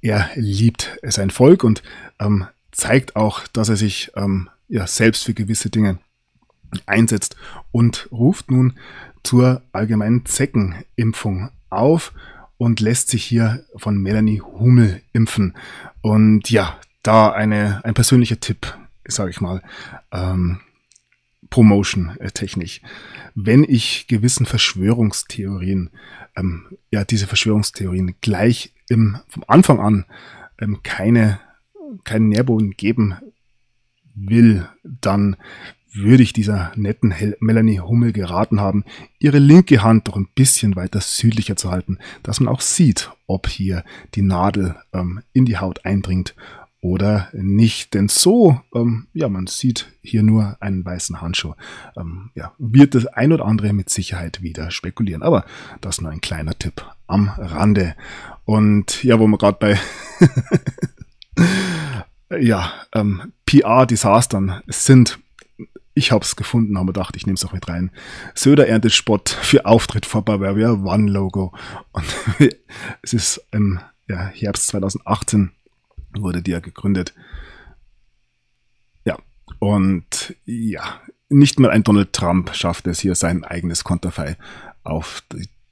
[0.00, 1.82] er liebt sein Volk und
[2.18, 5.98] ähm, zeigt auch, dass er sich ähm, ja, selbst für gewisse Dinge
[6.86, 7.36] einsetzt
[7.70, 8.78] und ruft nun
[9.22, 12.12] zur allgemeinen Zeckenimpfung auf
[12.56, 15.54] und lässt sich hier von Melanie Hummel impfen.
[16.00, 19.62] Und ja, da eine, ein persönlicher Tipp, sage ich mal,
[20.12, 20.60] ähm,
[21.50, 22.80] Promotion-technisch.
[23.34, 25.90] Wenn ich gewissen Verschwörungstheorien,
[26.36, 30.06] ähm, ja, diese Verschwörungstheorien gleich im, vom Anfang an
[30.58, 31.40] ähm, keine,
[32.04, 33.16] keinen Nährboden geben
[34.14, 35.36] will, dann
[35.94, 38.84] würde ich dieser netten Melanie Hummel geraten haben,
[39.18, 43.46] ihre linke Hand doch ein bisschen weiter südlicher zu halten, dass man auch sieht, ob
[43.48, 46.34] hier die Nadel ähm, in die Haut eindringt
[46.80, 47.94] oder nicht.
[47.94, 51.54] Denn so, ähm, ja, man sieht hier nur einen weißen Handschuh.
[51.96, 55.22] Ähm, ja, wird das ein oder andere mit Sicherheit wieder spekulieren.
[55.22, 55.44] Aber
[55.80, 57.94] das nur ein kleiner Tipp am Rande.
[58.44, 59.78] Und ja, wo wir gerade bei
[62.40, 65.18] ja, ähm, PR-Desastern sind,
[65.94, 67.90] ich habe es gefunden, aber dachte, ich nehme es auch mit rein.
[68.34, 71.52] Söder erntet Spott für Auftritt vor Bavaria One Logo.
[71.92, 72.04] Und
[73.02, 75.50] es ist im ja, Herbst 2018
[76.14, 77.14] wurde die ja gegründet.
[79.04, 79.16] Ja,
[79.58, 84.36] und ja, nicht mal ein Donald Trump schafft es hier sein eigenes Konterfei
[84.84, 85.22] auf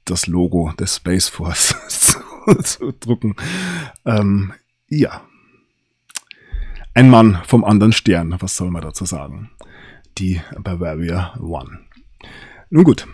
[0.05, 3.35] das Logo des Space Force zu, zu drucken.
[4.05, 4.53] Ähm,
[4.87, 5.21] ja,
[6.93, 9.51] ein Mann vom anderen Stern, was soll man dazu sagen?
[10.17, 11.79] Die Bavaria One.
[12.69, 13.07] Nun gut,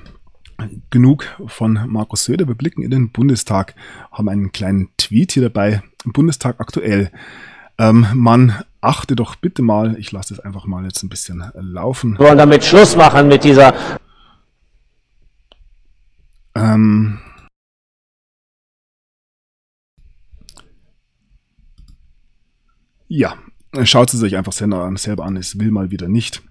[0.90, 2.48] genug von Markus Söder.
[2.48, 3.76] Wir blicken in den Bundestag,
[4.12, 5.84] haben einen kleinen Tweet hier dabei.
[6.06, 7.12] Bundestag aktuell.
[7.78, 12.18] Ähm, man achte doch bitte mal, ich lasse es einfach mal jetzt ein bisschen laufen.
[12.18, 13.76] Wir wollen damit Schluss machen mit dieser.
[16.56, 17.20] Ähm,
[23.08, 23.38] ja,
[23.84, 26.42] Schaut es sich einfach selber an, es will mal wieder nicht.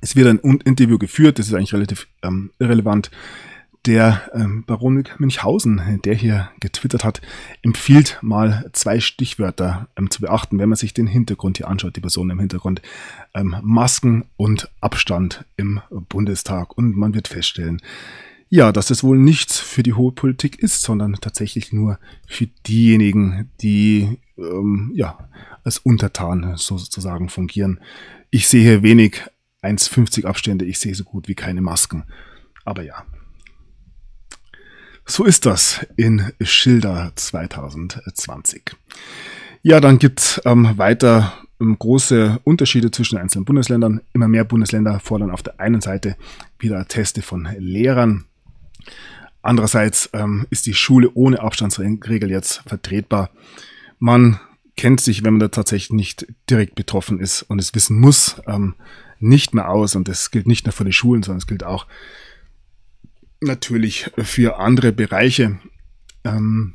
[0.00, 3.10] Es wird ein Interview geführt, das ist eigentlich relativ ähm, irrelevant.
[3.86, 7.20] der ähm, Baron Münchhausen, der hier getwittert hat,
[7.62, 12.00] empfiehlt mal zwei Stichwörter ähm, zu beachten, wenn man sich den Hintergrund hier anschaut, die
[12.00, 12.82] Person im Hintergrund.
[13.34, 16.76] Ähm, Masken und Abstand im Bundestag.
[16.76, 17.80] Und man wird feststellen,
[18.50, 23.50] ja, dass es wohl nichts für die hohe Politik ist, sondern tatsächlich nur für diejenigen,
[23.60, 25.28] die ähm, ja
[25.64, 27.80] als Untertan sozusagen fungieren.
[28.30, 29.22] Ich sehe hier wenig
[29.62, 32.04] 1,50 Abstände, ich sehe so gut wie keine Masken.
[32.64, 33.04] Aber ja,
[35.04, 38.76] so ist das in Schilder 2020.
[39.62, 44.00] Ja, dann gibt's ähm, weiter ähm, große Unterschiede zwischen den einzelnen Bundesländern.
[44.12, 46.16] Immer mehr Bundesländer fordern auf der einen Seite
[46.58, 48.27] wieder Teste von Lehrern.
[49.42, 53.30] Andererseits ähm, ist die Schule ohne Abstandsregel jetzt vertretbar.
[53.98, 54.40] Man
[54.76, 58.74] kennt sich, wenn man da tatsächlich nicht direkt betroffen ist und es wissen muss, ähm,
[59.20, 59.96] nicht mehr aus.
[59.96, 61.86] Und das gilt nicht nur für die Schulen, sondern es gilt auch
[63.40, 65.58] natürlich für andere Bereiche.
[66.24, 66.74] Ähm,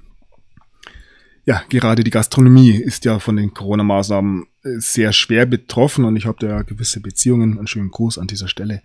[1.45, 6.25] ja, gerade die Gastronomie ist ja von den Corona-Maßnahmen äh, sehr schwer betroffen und ich
[6.25, 7.57] habe da gewisse Beziehungen.
[7.57, 8.81] Einen schönen Gruß an dieser Stelle.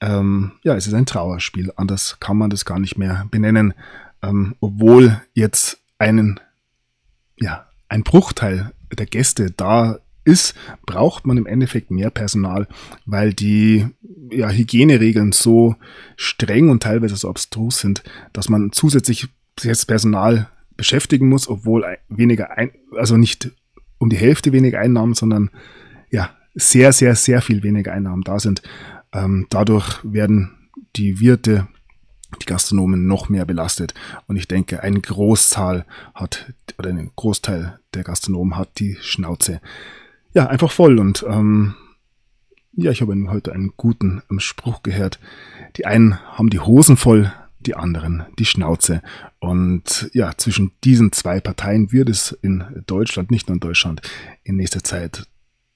[0.00, 1.72] Ähm, ja, es ist ein Trauerspiel.
[1.76, 3.74] Anders kann man das gar nicht mehr benennen.
[4.22, 6.40] Ähm, obwohl jetzt einen,
[7.36, 12.68] ja, ein Bruchteil der Gäste da ist, braucht man im Endeffekt mehr Personal,
[13.06, 13.86] weil die
[14.30, 15.76] ja, Hygieneregeln so
[16.16, 19.28] streng und teilweise so abstrus sind, dass man zusätzlich
[19.62, 23.50] jetzt Personal beschäftigen muss, obwohl weniger, ein, also nicht
[23.98, 25.50] um die Hälfte weniger Einnahmen, sondern
[26.10, 28.62] ja, sehr, sehr, sehr viel weniger Einnahmen da sind.
[29.12, 31.68] Ähm, dadurch werden die Wirte,
[32.42, 33.94] die Gastronomen noch mehr belastet.
[34.26, 39.60] Und ich denke, ein Großteil hat, oder ein Großteil der Gastronomen hat die Schnauze
[40.34, 40.98] ja, einfach voll.
[40.98, 41.74] Und ähm,
[42.72, 45.18] ja, ich habe heute einen guten ähm, Spruch gehört.
[45.76, 49.02] Die einen haben die Hosen voll, die anderen die Schnauze.
[49.40, 54.02] Und ja, zwischen diesen zwei Parteien wird es in Deutschland, nicht nur in Deutschland,
[54.44, 55.26] in nächster Zeit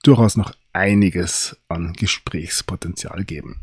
[0.03, 3.61] durchaus noch einiges an Gesprächspotenzial geben.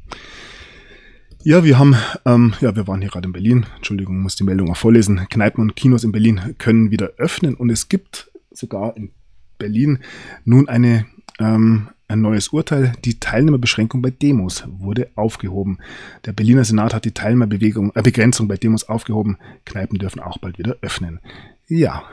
[1.43, 1.95] Ja, wir haben,
[2.25, 3.65] ähm, ja, wir waren hier gerade in Berlin.
[3.77, 5.25] Entschuldigung, muss die Meldung auch vorlesen.
[5.29, 9.11] Kneipen und Kinos in Berlin können wieder öffnen und es gibt sogar in
[9.57, 9.99] Berlin
[10.43, 11.05] nun eine,
[11.39, 12.93] ähm, ein neues Urteil.
[13.05, 15.77] Die Teilnehmerbeschränkung bei Demos wurde aufgehoben.
[16.25, 19.37] Der Berliner Senat hat die Teilnehmerbewegung, äh, bei Demos aufgehoben.
[19.65, 21.19] Kneipen dürfen auch bald wieder öffnen.
[21.67, 22.03] Ja,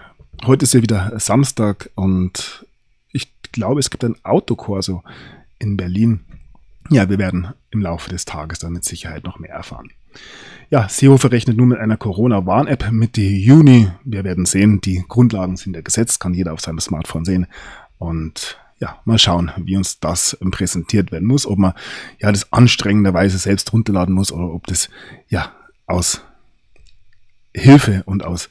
[0.44, 2.65] heute ist ja wieder Samstag und
[3.56, 5.02] glaube, es gibt ein Autokorso
[5.58, 6.20] in Berlin.
[6.90, 9.90] Ja, wir werden im Laufe des Tages dann mit Sicherheit noch mehr erfahren.
[10.70, 13.90] Ja, Seehofer rechnet nun mit einer Corona-Warn-App Mitte Juni.
[14.04, 17.46] Wir werden sehen, die Grundlagen sind ja gesetzt, kann jeder auf seinem Smartphone sehen.
[17.98, 21.72] Und ja, mal schauen, wie uns das präsentiert werden muss, ob man
[22.20, 24.90] ja das anstrengenderweise selbst runterladen muss oder ob das
[25.28, 25.52] ja
[25.86, 26.22] aus
[27.54, 28.50] Hilfe und aus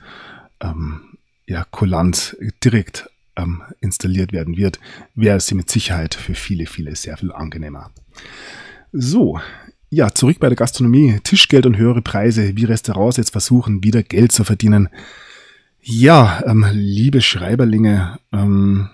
[0.61, 4.79] ähm, ja, Kulanz direkt ähm, installiert werden wird,
[5.13, 7.91] wäre sie mit Sicherheit für viele, viele sehr viel angenehmer.
[8.91, 9.39] So,
[9.89, 11.19] ja, zurück bei der Gastronomie.
[11.23, 14.89] Tischgeld und höhere Preise, wie Restaurants jetzt versuchen, wieder Geld zu verdienen.
[15.81, 18.89] Ja, ähm, liebe Schreiberlinge, ähm,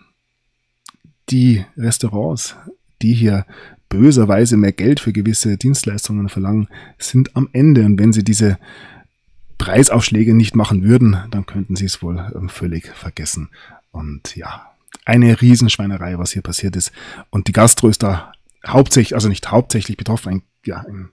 [1.30, 2.56] die Restaurants,
[3.02, 3.46] die hier
[3.90, 7.86] böserweise mehr Geld für gewisse Dienstleistungen verlangen, sind am Ende.
[7.86, 8.58] Und wenn sie diese
[9.58, 13.50] Preisaufschläge nicht machen würden, dann könnten sie es wohl ähm, völlig vergessen.
[13.92, 14.72] Und ja,
[15.06, 16.92] eine Riesenschweinerei, was hier passiert ist.
[17.30, 18.32] Und die Gastro ist da
[18.66, 21.10] hauptsächlich, also nicht hauptsächlich betroffen, ein, ja, in,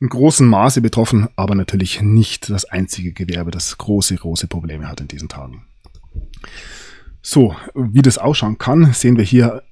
[0.00, 5.00] in großem Maße betroffen, aber natürlich nicht das einzige Gewerbe, das große, große Probleme hat
[5.00, 5.64] in diesen Tagen.
[7.22, 9.62] So, wie das ausschauen kann, sehen wir hier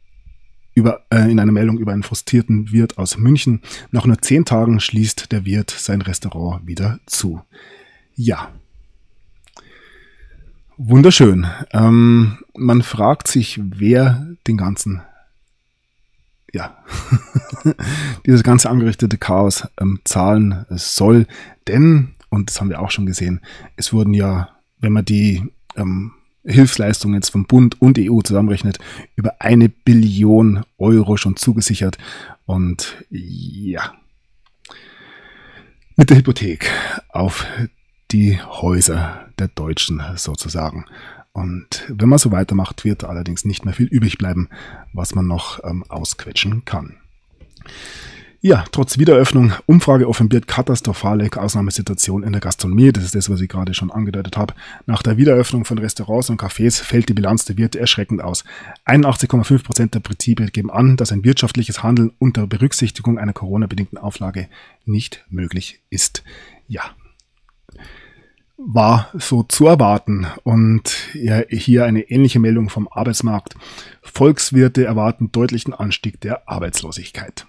[0.74, 3.62] über, äh, in einer Meldung über einen frustrierten Wirt aus München.
[3.90, 7.40] Nach nur zehn Tagen schließt der Wirt sein Restaurant wieder zu.
[8.14, 8.52] Ja.
[10.78, 11.46] Wunderschön.
[11.72, 15.02] Ähm, man fragt sich, wer den ganzen
[16.52, 16.76] ja,
[18.26, 21.26] dieses ganze angerichtete Chaos ähm, zahlen soll.
[21.68, 23.40] Denn, und das haben wir auch schon gesehen,
[23.76, 26.12] es wurden ja, wenn man die ähm,
[26.44, 28.78] Hilfsleistungen jetzt vom Bund und EU zusammenrechnet,
[29.16, 31.98] über eine Billion Euro schon zugesichert.
[32.46, 33.94] Und ja,
[35.96, 36.70] mit der Hypothek
[37.08, 37.46] auf
[38.12, 40.86] die Häuser der Deutschen sozusagen.
[41.32, 44.48] Und wenn man so weitermacht, wird allerdings nicht mehr viel übrig bleiben,
[44.92, 46.96] was man noch ähm, ausquetschen kann.
[48.40, 52.92] Ja, trotz Wiederöffnung, Umfrage offenbiert katastrophale Ausnahmesituation in der Gastronomie.
[52.92, 54.54] Das ist das, was ich gerade schon angedeutet habe.
[54.86, 58.44] Nach der Wiederöffnung von Restaurants und Cafés fällt die Bilanz der Wirte erschreckend aus.
[58.84, 64.48] 81,5 Prozent der Betriebe geben an, dass ein wirtschaftliches Handeln unter Berücksichtigung einer Corona-bedingten Auflage
[64.84, 66.22] nicht möglich ist.
[66.68, 66.82] Ja,
[68.58, 70.26] war so zu erwarten.
[70.42, 73.54] Und hier eine ähnliche Meldung vom Arbeitsmarkt.
[74.02, 77.46] Volkswirte erwarten deutlichen Anstieg der Arbeitslosigkeit.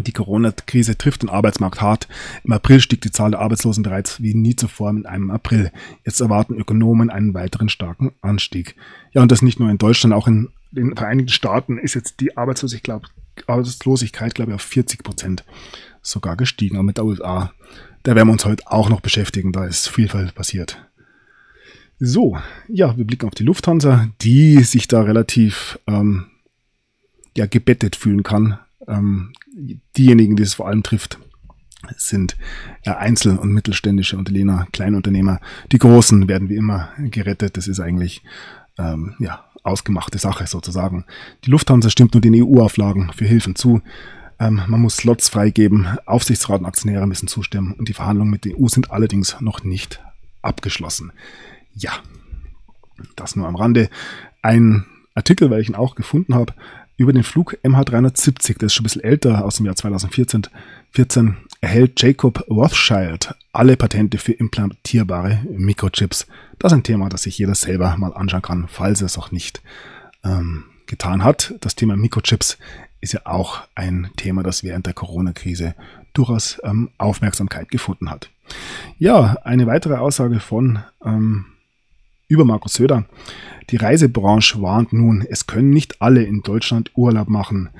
[0.00, 2.06] Die Corona-Krise trifft den Arbeitsmarkt hart.
[2.44, 5.72] Im April stieg die Zahl der Arbeitslosen bereits wie nie zuvor in einem April.
[6.04, 8.76] Jetzt erwarten Ökonomen einen weiteren starken Anstieg.
[9.12, 12.36] Ja, und das nicht nur in Deutschland, auch in den Vereinigten Staaten ist jetzt die
[12.36, 13.02] Arbeitslosigkeit,
[14.34, 15.44] glaube ich, auf 40 Prozent
[16.02, 16.78] sogar gestiegen.
[16.78, 17.52] Und mit der USA,
[18.02, 20.84] da werden wir uns heute auch noch beschäftigen, da ist viel passiert.
[22.00, 22.38] So,
[22.68, 26.26] ja, wir blicken auf die Lufthansa, die sich da relativ ähm,
[27.36, 29.32] ja, gebettet fühlen kann ähm,
[29.96, 31.18] diejenigen, die es vor allem trifft,
[31.96, 32.36] sind
[32.84, 35.40] ja, Einzel- und mittelständische Unternehmer, Kleinunternehmer.
[35.70, 37.56] Die Großen werden wie immer gerettet.
[37.56, 38.22] Das ist eigentlich
[38.78, 41.04] ähm, ja, ausgemachte Sache sozusagen.
[41.44, 43.80] Die Lufthansa stimmt nur den EU-Auflagen für Hilfen zu.
[44.40, 48.58] Ähm, man muss Slots freigeben, Aufsichtsrat und Aktionäre müssen zustimmen und die Verhandlungen mit der
[48.58, 50.00] EU sind allerdings noch nicht
[50.42, 51.12] abgeschlossen.
[51.74, 51.92] Ja,
[53.16, 53.90] das nur am Rande.
[54.42, 54.84] Ein
[55.14, 56.54] Artikel, weil ich auch gefunden habe,
[56.96, 60.48] über den Flug MH370, der ist schon ein bisschen älter, aus dem Jahr 2014,
[60.90, 66.26] 14, erhält Jacob Rothschild alle Patente für implantierbare Mikrochips.
[66.58, 69.30] Das ist ein Thema, das sich jeder selber mal anschauen kann, falls er es auch
[69.30, 69.62] nicht
[70.24, 71.54] ähm, getan hat.
[71.60, 72.58] Das Thema Mikrochips
[73.00, 75.74] ist ja auch ein Thema, das während der Corona-Krise
[76.12, 78.30] durchaus ähm, Aufmerksamkeit gefunden hat.
[78.98, 81.46] Ja, eine weitere Aussage von ähm,
[82.28, 83.04] über Markus Söder.
[83.70, 87.70] Die Reisebranche warnt nun, es können nicht alle in Deutschland Urlaub machen.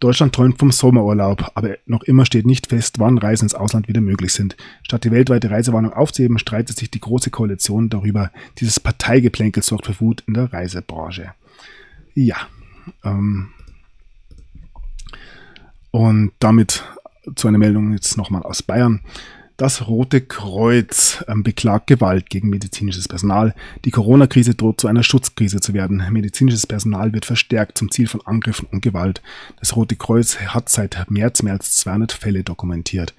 [0.00, 4.00] Deutschland träumt vom Sommerurlaub, aber noch immer steht nicht fest, wann Reisen ins Ausland wieder
[4.00, 4.56] möglich sind.
[4.82, 8.30] Statt die weltweite Reisewarnung aufzuheben, streitet sich die Große Koalition darüber.
[8.58, 11.32] Dieses Parteigeplänkel sorgt für Wut in der Reisebranche.
[12.14, 12.36] Ja.
[13.04, 13.48] Ähm,
[15.90, 16.84] und damit
[17.34, 19.00] zu einer Meldung jetzt nochmal aus Bayern.
[19.58, 23.56] Das Rote Kreuz ähm, beklagt Gewalt gegen medizinisches Personal.
[23.84, 26.00] Die Corona-Krise droht zu einer Schutzkrise zu werden.
[26.12, 29.20] Medizinisches Personal wird verstärkt zum Ziel von Angriffen und Gewalt.
[29.58, 33.14] Das Rote Kreuz hat seit März mehr als 200 Fälle dokumentiert.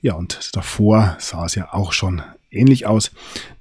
[0.00, 2.22] Ja, und davor sah es ja auch schon
[2.54, 3.10] ähnlich aus.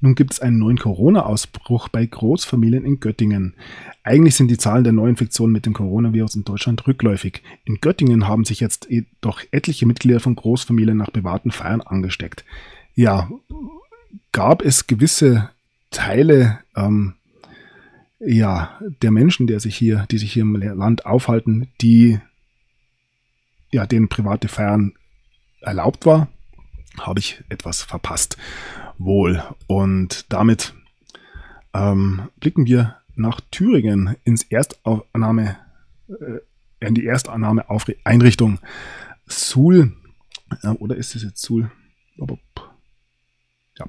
[0.01, 3.55] Nun gibt es einen neuen Corona-Ausbruch bei Großfamilien in Göttingen.
[4.03, 7.41] Eigentlich sind die Zahlen der Neuinfektionen mit dem Coronavirus in Deutschland rückläufig.
[7.65, 8.87] In Göttingen haben sich jetzt
[9.21, 12.43] doch etliche Mitglieder von Großfamilien nach privaten Feiern angesteckt.
[12.95, 13.29] Ja,
[14.31, 15.49] gab es gewisse
[15.89, 17.13] Teile ähm,
[18.25, 22.19] ja, der Menschen, der sich hier, die sich hier im Land aufhalten, die
[23.71, 24.93] ja, denen private Feiern
[25.61, 26.27] erlaubt war,
[26.99, 28.37] habe ich etwas verpasst
[28.97, 29.43] wohl.
[29.67, 30.73] Und damit
[31.73, 35.57] ähm, blicken wir nach Thüringen ins Erstannahme,
[36.09, 37.69] äh, in die Erstannahme
[38.03, 38.59] Einrichtung
[39.25, 39.93] Suhl.
[40.61, 41.71] Äh, oder ist es jetzt Suhl?
[43.77, 43.85] Ja.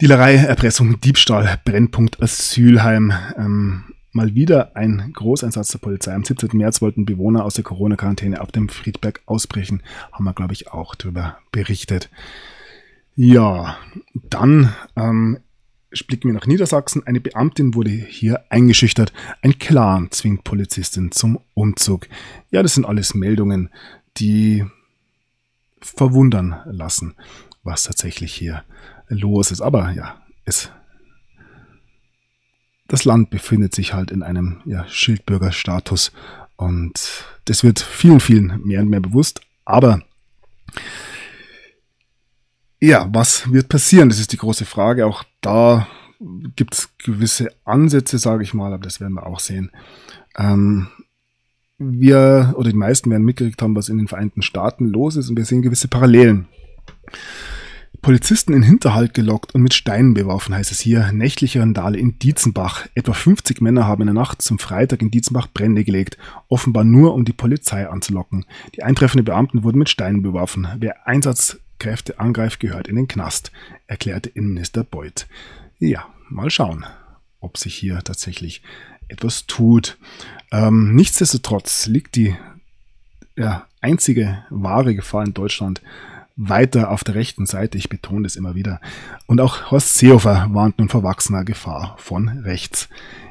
[0.00, 3.12] Dealerei, Erpressung, Diebstahl, Brennpunkt Asylheim.
[3.36, 6.12] Ähm, mal wieder ein Großeinsatz der Polizei.
[6.12, 6.50] Am 17.
[6.52, 9.80] März wollten Bewohner aus der Corona-Quarantäne auf dem Friedberg ausbrechen.
[10.10, 12.10] Haben wir, glaube ich, auch darüber berichtet.
[13.14, 13.78] Ja,
[14.14, 15.38] dann ähm,
[16.08, 17.06] blicken wir nach Niedersachsen.
[17.06, 19.12] Eine Beamtin wurde hier eingeschüchtert.
[19.40, 22.08] Ein Clan zwingt Polizistin zum Umzug.
[22.50, 23.70] Ja, das sind alles Meldungen,
[24.16, 24.64] die
[25.80, 27.14] verwundern lassen,
[27.62, 28.64] was tatsächlich hier
[29.06, 29.60] los ist.
[29.60, 30.72] Aber ja, es,
[32.88, 36.10] das Land befindet sich halt in einem ja, Schildbürgerstatus
[36.56, 39.40] und das wird vielen, vielen mehr und mehr bewusst.
[39.64, 40.02] Aber
[42.80, 44.08] ja, was wird passieren?
[44.08, 45.06] Das ist die große Frage.
[45.06, 45.86] Auch da
[46.56, 49.70] gibt es gewisse Ansätze, sage ich mal, aber das werden wir auch sehen.
[50.36, 50.88] Ähm,
[51.78, 55.36] wir oder die meisten werden mitgekriegt haben, was in den Vereinigten Staaten los ist und
[55.36, 56.48] wir sehen gewisse Parallelen.
[58.00, 61.10] Polizisten in Hinterhalt gelockt und mit Steinen beworfen, heißt es hier.
[61.12, 62.86] Nächtliche Randale in Dietzenbach.
[62.94, 66.16] Etwa 50 Männer haben in der Nacht zum Freitag in Dietzenbach Brände gelegt,
[66.48, 68.46] offenbar nur um die Polizei anzulocken.
[68.76, 70.68] Die eintreffenden Beamten wurden mit Steinen beworfen.
[70.78, 73.52] Wer Einsatz Kräfte angreift, gehört in den Knast,
[73.86, 75.26] erklärte Innenminister Beuth.
[75.78, 76.84] Ja, mal schauen,
[77.40, 78.62] ob sich hier tatsächlich
[79.08, 79.96] etwas tut.
[80.50, 82.36] Ähm, nichtsdestotrotz liegt die
[83.36, 85.80] ja, einzige wahre Gefahr in Deutschland
[86.38, 87.76] weiter auf der rechten Seite.
[87.76, 88.80] Ich betone das immer wieder.
[89.26, 92.88] Und auch Horst Seehofer warnt nun vor wachsender Gefahr von rechts.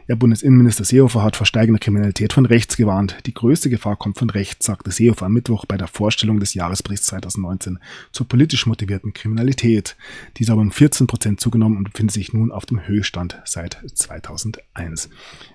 [0.08, 3.18] Ja, Bundesinnenminister Seehofer hat vor steigender Kriminalität von rechts gewarnt.
[3.26, 7.08] Die größte Gefahr kommt von rechts, sagte Seehofer am Mittwoch bei der Vorstellung des Jahresberichts
[7.08, 7.80] 2019
[8.12, 9.96] zur politisch motivierten Kriminalität.
[10.38, 15.10] Diese haben um 14 Prozent zugenommen und befindet sich nun auf dem Höchststand seit 2001.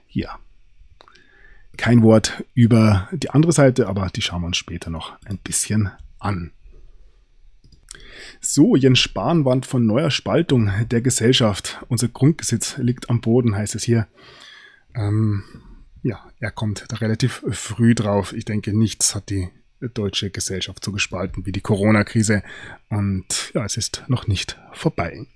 [0.08, 0.38] Ja.
[1.78, 5.90] Kein Wort über die andere Seite, aber die schauen wir uns später noch ein bisschen
[6.18, 6.50] an.
[8.40, 11.84] So, Jens Spahn warnt von neuer Spaltung der Gesellschaft.
[11.88, 14.08] Unser Grundgesetz liegt am Boden, heißt es hier.
[14.94, 15.44] Ähm,
[16.02, 18.32] ja, er kommt da relativ früh drauf.
[18.32, 19.48] Ich denke, nichts hat die
[19.94, 22.42] deutsche Gesellschaft so gespalten wie die Corona-Krise.
[22.88, 25.26] Und ja, es ist noch nicht vorbei.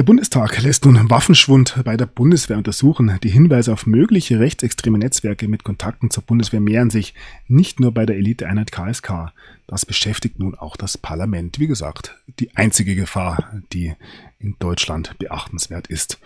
[0.00, 3.18] Der Bundestag lässt nun Waffenschwund bei der Bundeswehr untersuchen.
[3.22, 7.12] Die Hinweise auf mögliche rechtsextreme Netzwerke mit Kontakten zur Bundeswehr mehren sich
[7.48, 9.34] nicht nur bei der Eliteeinheit KSK.
[9.66, 11.58] Das beschäftigt nun auch das Parlament.
[11.58, 13.92] Wie gesagt, die einzige Gefahr, die
[14.38, 16.18] in Deutschland beachtenswert ist.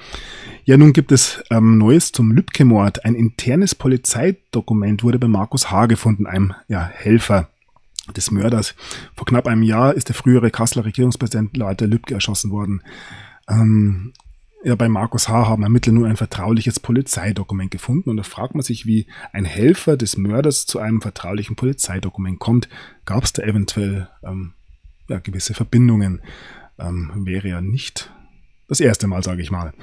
[0.65, 3.05] Ja, nun gibt es ähm, Neues zum Lübcke-Mord.
[3.05, 5.87] Ein internes Polizeidokument wurde bei Markus H.
[5.87, 7.49] gefunden, einem ja, Helfer
[8.17, 8.77] des Mörders.
[9.17, 12.81] Vor knapp einem Jahr ist der frühere Kasseler Regierungspräsident Leiter Lübcke erschossen worden.
[13.49, 14.13] Ähm,
[14.65, 15.47] ja, bei Markus H.
[15.47, 19.99] haben Ermittler nur ein vertrauliches Polizeidokument gefunden und da fragt man sich, wie ein Helfer
[19.99, 22.71] des Mörders zu einem vertraulichen Polizeidokument kommt.
[23.05, 24.55] Gab es da eventuell ähm,
[25.09, 26.23] ja, gewisse Verbindungen?
[26.79, 28.11] Ähm, wäre ja nicht
[28.69, 29.75] das erste Mal, sage ich mal.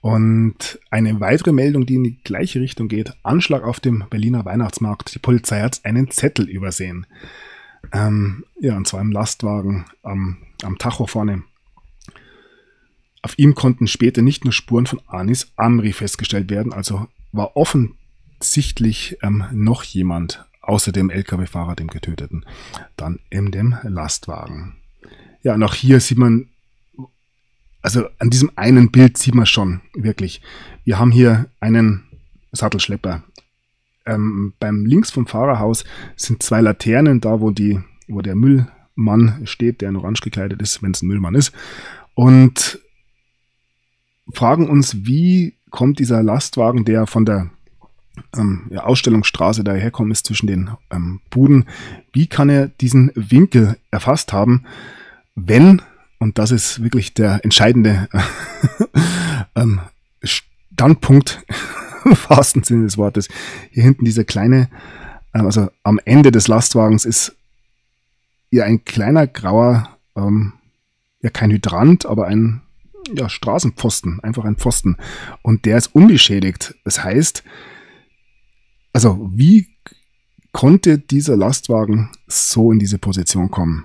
[0.00, 5.12] Und eine weitere Meldung, die in die gleiche Richtung geht, Anschlag auf dem Berliner Weihnachtsmarkt.
[5.12, 7.06] Die Polizei hat einen Zettel übersehen.
[7.92, 11.42] Ähm, ja, und zwar im Lastwagen am, am Tacho vorne
[13.22, 19.18] auf ihm konnten später nicht nur Spuren von Anis Amri festgestellt werden, also war offensichtlich
[19.22, 22.44] ähm, noch jemand außer dem Lkw-Fahrer, dem Getöteten,
[22.96, 24.76] dann in dem Lastwagen.
[25.42, 26.48] Ja, und auch hier sieht man,
[27.82, 30.42] also an diesem einen Bild sieht man schon wirklich,
[30.84, 32.04] wir haben hier einen
[32.52, 33.22] Sattelschlepper.
[34.06, 35.84] Ähm, beim links vom Fahrerhaus
[36.16, 40.82] sind zwei Laternen da, wo die, wo der Müllmann steht, der in orange gekleidet ist,
[40.82, 41.52] wenn es ein Müllmann ist.
[42.14, 42.80] Und
[44.32, 47.50] fragen uns, wie kommt dieser Lastwagen, der von der
[48.36, 51.66] ähm, ja, Ausstellungsstraße daherkommt, ist zwischen den ähm, Buden,
[52.12, 54.64] wie kann er diesen Winkel erfasst haben,
[55.34, 55.82] wenn,
[56.18, 58.08] und das ist wirklich der entscheidende
[59.54, 59.80] ähm,
[60.22, 61.44] Standpunkt
[62.04, 63.28] im wahrsten Sinne des Wortes,
[63.70, 64.68] hier hinten dieser kleine,
[65.32, 67.36] äh, also am Ende des Lastwagens ist
[68.50, 70.54] ja ein kleiner grauer, ähm,
[71.22, 72.62] ja kein Hydrant, aber ein
[73.14, 74.96] ja, Straßenpfosten, einfach ein Pfosten.
[75.42, 76.74] Und der ist unbeschädigt.
[76.84, 77.44] Das heißt,
[78.92, 79.68] also wie
[80.52, 83.84] konnte dieser Lastwagen so in diese Position kommen?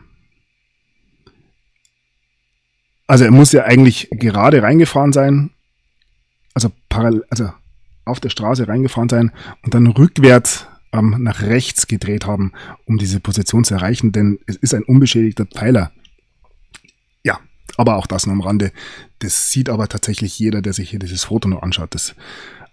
[3.08, 5.52] Also er muss ja eigentlich gerade reingefahren sein,
[6.56, 7.52] also parallel, also
[8.04, 9.32] auf der Straße reingefahren sein
[9.64, 12.52] und dann rückwärts ähm, nach rechts gedreht haben,
[12.86, 15.92] um diese Position zu erreichen, denn es ist ein unbeschädigter Pfeiler.
[17.78, 18.72] Aber auch das nur am Rande.
[19.20, 22.16] Das sieht aber tatsächlich jeder, der sich hier dieses Foto nur anschaut, dass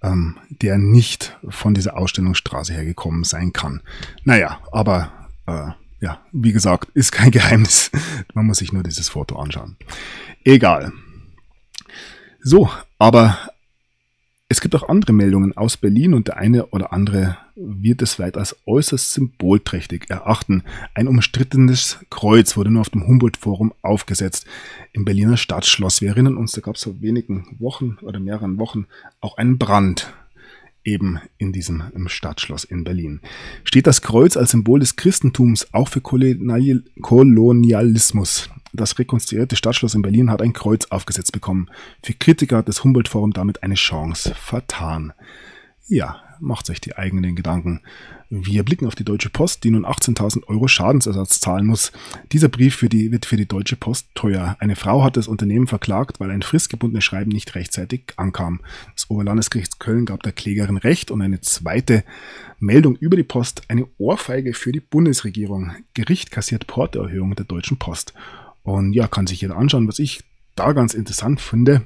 [0.02, 3.80] ähm, der nicht von dieser Ausstellungsstraße hergekommen sein kann.
[4.24, 5.12] Naja, aber
[5.46, 5.70] äh,
[6.00, 7.90] ja, wie gesagt, ist kein Geheimnis.
[8.34, 9.76] Man muss sich nur dieses Foto anschauen.
[10.44, 10.92] Egal.
[12.40, 13.38] So, aber
[14.48, 18.36] es gibt auch andere Meldungen aus Berlin und der eine oder andere wird es vielleicht
[18.36, 20.64] als äußerst symbolträchtig erachten.
[20.94, 24.46] Ein umstrittenes Kreuz wurde nur auf dem Humboldt-Forum aufgesetzt
[24.92, 26.00] im Berliner Stadtschloss.
[26.00, 28.86] Wir erinnern uns, da gab es vor wenigen Wochen oder mehreren Wochen
[29.20, 30.12] auch einen Brand
[30.84, 33.20] eben in diesem im Stadtschloss in Berlin.
[33.64, 38.50] Steht das Kreuz als Symbol des Christentums auch für Kolonialismus?
[38.72, 41.68] Das rekonstruierte Stadtschloss in Berlin hat ein Kreuz aufgesetzt bekommen.
[42.02, 45.12] Für Kritiker hat das Humboldt-Forum damit eine Chance vertan.
[45.88, 47.80] Ja, macht euch die eigenen Gedanken.
[48.28, 51.92] Wir blicken auf die Deutsche Post, die nun 18.000 Euro Schadensersatz zahlen muss.
[52.32, 54.56] Dieser Brief für die, wird für die Deutsche Post teuer.
[54.58, 58.60] Eine Frau hat das Unternehmen verklagt, weil ein fristgebundenes Schreiben nicht rechtzeitig ankam.
[58.94, 62.04] Das Oberlandesgericht Köln gab der Klägerin Recht und eine zweite
[62.58, 65.72] Meldung über die Post, eine Ohrfeige für die Bundesregierung.
[65.94, 68.14] Gericht kassiert Portoerhöhung der Deutschen Post.
[68.62, 69.88] Und ja, kann sich jeder anschauen.
[69.88, 70.22] Was ich
[70.54, 71.84] da ganz interessant finde,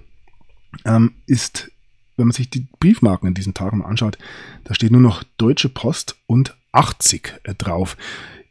[0.85, 1.71] ähm, ist,
[2.17, 4.19] wenn man sich die Briefmarken in diesen Tagen anschaut,
[4.64, 7.97] da steht nur noch Deutsche Post und 80 äh, drauf.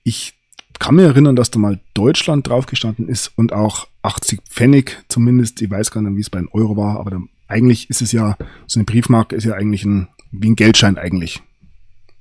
[0.03, 0.33] Ich
[0.79, 5.61] kann mir erinnern, dass da mal Deutschland drauf gestanden ist und auch 80 Pfennig zumindest.
[5.61, 8.11] Ich weiß gar nicht, wie es bei einem Euro war, aber dann, eigentlich ist es
[8.11, 8.37] ja,
[8.67, 11.41] so eine Briefmarke ist ja eigentlich ein, wie ein Geldschein eigentlich.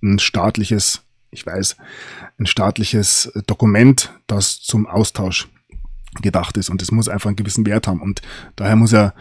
[0.03, 1.77] Ein staatliches, ich weiß,
[2.39, 5.49] ein staatliches Dokument, das zum Austausch
[6.23, 8.23] gedacht ist und es muss einfach einen gewissen Wert haben und
[8.55, 9.15] daher muss ja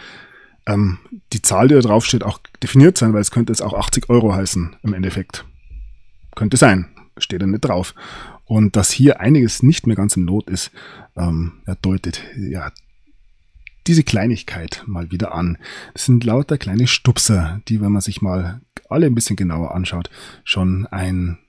[0.65, 0.99] ähm,
[1.33, 4.09] die Zahl, die da drauf steht, auch definiert sein, weil es könnte jetzt auch 80
[4.09, 5.45] Euro heißen im Endeffekt.
[6.35, 6.87] Könnte sein,
[7.17, 7.93] steht da nicht drauf.
[8.45, 10.71] Und dass hier einiges nicht mehr ganz im Not ist,
[11.15, 12.71] ähm, deutet ja
[13.87, 15.57] diese Kleinigkeit mal wieder an.
[15.93, 20.09] Das sind lauter kleine Stupser, die, wenn man sich mal alle ein bisschen genauer anschaut,
[20.43, 21.39] schon ein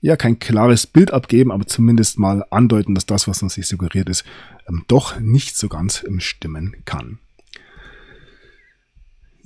[0.00, 4.10] ja kein klares Bild abgeben, aber zumindest mal andeuten, dass das, was uns hier suggeriert
[4.10, 4.22] ist,
[4.68, 7.20] ähm, doch nicht so ganz stimmen kann.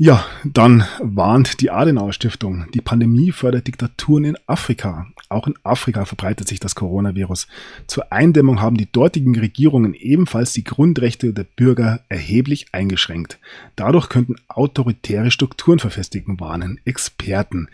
[0.01, 5.09] Ja, dann warnt die Adenauer Stiftung, die Pandemie fördert Diktaturen in Afrika.
[5.29, 7.49] Auch in Afrika verbreitet sich das Coronavirus.
[7.89, 13.41] Zur Eindämmung haben die dortigen Regierungen ebenfalls die Grundrechte der Bürger erheblich eingeschränkt.
[13.75, 17.67] Dadurch könnten autoritäre Strukturen verfestigen, warnen Experten.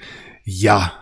[0.44, 0.94] Ja,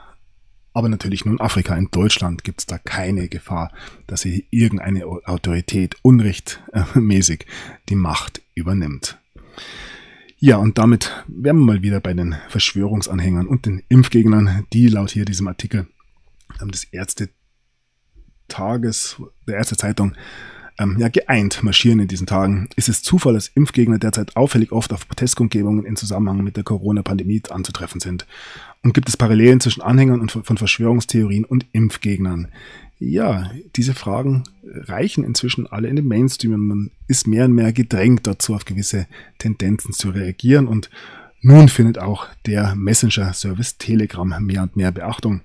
[0.72, 1.76] aber natürlich nur in Afrika.
[1.76, 3.70] In Deutschland gibt es da keine Gefahr,
[4.08, 7.46] dass hier irgendeine Autorität unrechtmäßig
[7.88, 9.18] die Macht übernimmt.
[10.44, 15.12] Ja, und damit wären wir mal wieder bei den Verschwörungsanhängern und den Impfgegnern, die laut
[15.12, 15.86] hier diesem Artikel
[16.60, 17.28] ähm, des Ärzte
[18.48, 20.16] Tages, der Ärzte Zeitung,
[20.80, 22.68] ähm, ja, geeint marschieren in diesen Tagen.
[22.74, 27.42] Ist es Zufall, dass Impfgegner derzeit auffällig oft auf Protestkundgebungen in Zusammenhang mit der Corona-Pandemie
[27.48, 28.26] anzutreffen sind?
[28.82, 32.48] Und gibt es Parallelen zwischen Anhängern und von Verschwörungstheorien und Impfgegnern?
[33.04, 37.72] Ja, diese Fragen reichen inzwischen alle in den Mainstream und man ist mehr und mehr
[37.72, 40.88] gedrängt dazu, auf gewisse Tendenzen zu reagieren und
[41.40, 45.40] nun findet auch der Messenger-Service Telegram mehr und mehr Beachtung.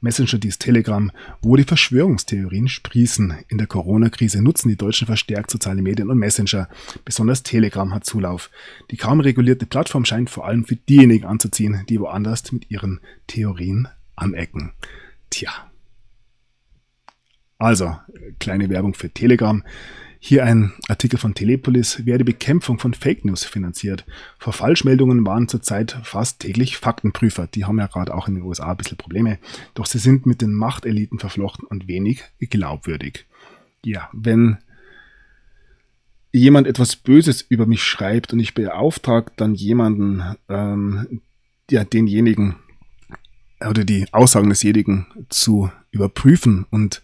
[0.00, 3.34] Messenger dies Telegram, wo die Verschwörungstheorien sprießen.
[3.48, 6.70] In der Corona-Krise nutzen die Deutschen verstärkt soziale Medien und Messenger.
[7.04, 8.48] Besonders Telegram hat Zulauf.
[8.90, 13.88] Die kaum regulierte Plattform scheint vor allem für diejenigen anzuziehen, die woanders mit ihren Theorien
[14.16, 14.72] anecken.
[15.28, 15.71] Tja.
[17.62, 17.96] Also,
[18.40, 19.62] kleine Werbung für Telegram.
[20.18, 24.04] Hier ein Artikel von Telepolis, wer die Bekämpfung von Fake News finanziert.
[24.36, 27.46] Vor Falschmeldungen waren zurzeit fast täglich Faktenprüfer.
[27.46, 29.38] Die haben ja gerade auch in den USA ein bisschen Probleme.
[29.74, 33.26] Doch sie sind mit den Machteliten verflochten und wenig glaubwürdig.
[33.84, 34.58] Ja, wenn
[36.32, 41.20] jemand etwas Böses über mich schreibt und ich beauftrage dann jemanden, ähm,
[41.70, 42.56] ja, denjenigen
[43.60, 47.00] oder die Aussagen desjenigen zu überprüfen und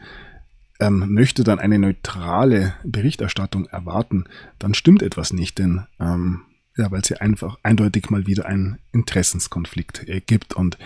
[0.80, 4.24] ähm, möchte dann eine neutrale Berichterstattung erwarten,
[4.58, 6.42] dann stimmt etwas nicht, denn ähm,
[6.76, 10.78] ja, weil es hier einfach eindeutig mal wieder einen Interessenskonflikt äh, gibt und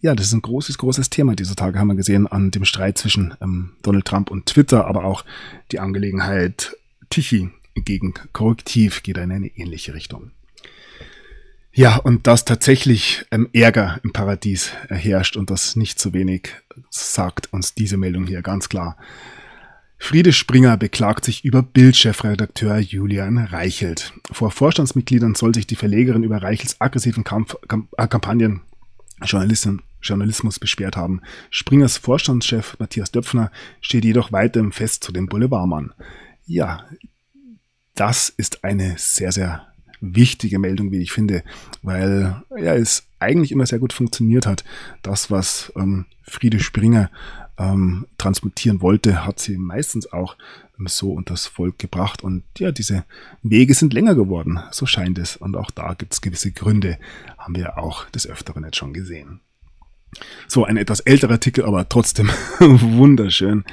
[0.00, 2.98] ja, das ist ein großes, großes Thema dieser Tage, haben wir gesehen an dem Streit
[2.98, 5.24] zwischen ähm, Donald Trump und Twitter, aber auch
[5.72, 6.76] die Angelegenheit
[7.10, 10.30] Tichy gegen Korrektiv geht in eine ähnliche Richtung.
[11.72, 16.54] Ja, und dass tatsächlich ähm, Ärger im Paradies herrscht und das nicht zu wenig,
[16.90, 18.96] sagt uns diese Meldung hier ganz klar.
[19.98, 24.12] Friede Springer beklagt sich über Bildchefredakteur Julian Reichelt.
[24.30, 28.62] Vor Vorstandsmitgliedern soll sich die Verlegerin über Reichels aggressiven Kampf, Kamp äh, Kampagnen
[29.24, 31.20] Journalismus beschwert haben.
[31.50, 33.50] Springers Vorstandschef Matthias Döpfner
[33.80, 35.92] steht jedoch weiterhin fest zu dem Boulevardmann.
[36.46, 36.84] Ja,
[37.94, 39.67] das ist eine sehr, sehr
[40.00, 41.42] wichtige Meldung, wie ich finde,
[41.82, 44.64] weil ja es eigentlich immer sehr gut funktioniert hat.
[45.02, 47.10] Das, was ähm, Friede Springer
[47.58, 50.36] ähm, transmitieren wollte, hat sie meistens auch
[50.78, 52.22] ähm, so unter das Volk gebracht.
[52.22, 53.04] Und ja, diese
[53.42, 55.36] Wege sind länger geworden, so scheint es.
[55.36, 56.98] Und auch da gibt es gewisse Gründe,
[57.36, 59.40] haben wir auch des Öfteren jetzt schon gesehen.
[60.46, 62.28] So, ein etwas älterer Artikel, aber trotzdem
[62.60, 63.64] wunderschön.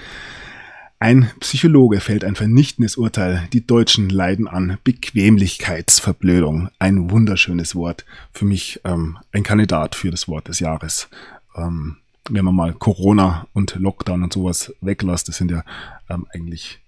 [0.99, 3.47] Ein Psychologe fällt ein vernichtendes Urteil.
[3.51, 6.69] Die Deutschen leiden an Bequemlichkeitsverblödung.
[6.79, 8.05] Ein wunderschönes Wort.
[8.31, 11.09] Für mich ähm, ein Kandidat für das Wort des Jahres.
[11.55, 11.97] Ähm,
[12.29, 15.63] wenn man mal Corona und Lockdown und sowas weglässt, das sind ja
[16.09, 16.79] ähm, eigentlich,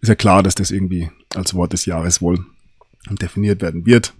[0.00, 2.44] ist ja klar, dass das irgendwie als Wort des Jahres wohl
[3.10, 4.14] definiert werden wird.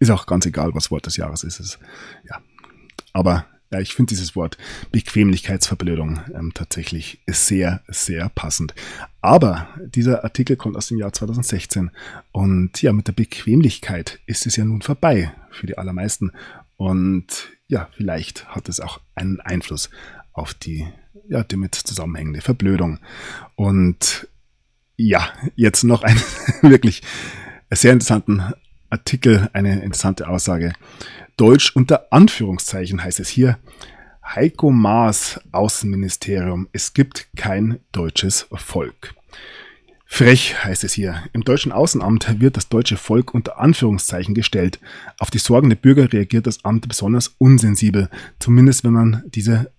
[0.00, 1.60] Ist auch ganz egal, was Wort des Jahres ist.
[1.60, 1.78] ist
[2.28, 2.40] ja.
[3.12, 4.58] Aber ja, ich finde dieses Wort
[4.90, 8.74] Bequemlichkeitsverblödung ähm, tatsächlich sehr, sehr passend.
[9.20, 11.90] Aber dieser Artikel kommt aus dem Jahr 2016
[12.32, 16.32] und ja, mit der Bequemlichkeit ist es ja nun vorbei für die allermeisten.
[16.76, 19.90] Und ja, vielleicht hat es auch einen Einfluss
[20.32, 20.88] auf die
[21.28, 22.98] ja, damit zusammenhängende Verblödung.
[23.54, 24.26] Und
[24.96, 26.20] ja, jetzt noch einen
[26.62, 27.02] wirklich
[27.70, 28.52] sehr interessanten
[28.90, 30.72] Artikel, eine interessante Aussage.
[31.40, 33.58] Deutsch unter Anführungszeichen heißt es hier.
[34.22, 36.68] Heiko Maas, Außenministerium.
[36.72, 39.14] Es gibt kein deutsches Volk.
[40.04, 41.22] Frech heißt es hier.
[41.32, 44.80] Im deutschen Außenamt wird das deutsche Volk unter Anführungszeichen gestellt.
[45.18, 49.72] Auf die Sorgen der Bürger reagiert das Amt besonders unsensibel, zumindest wenn man diese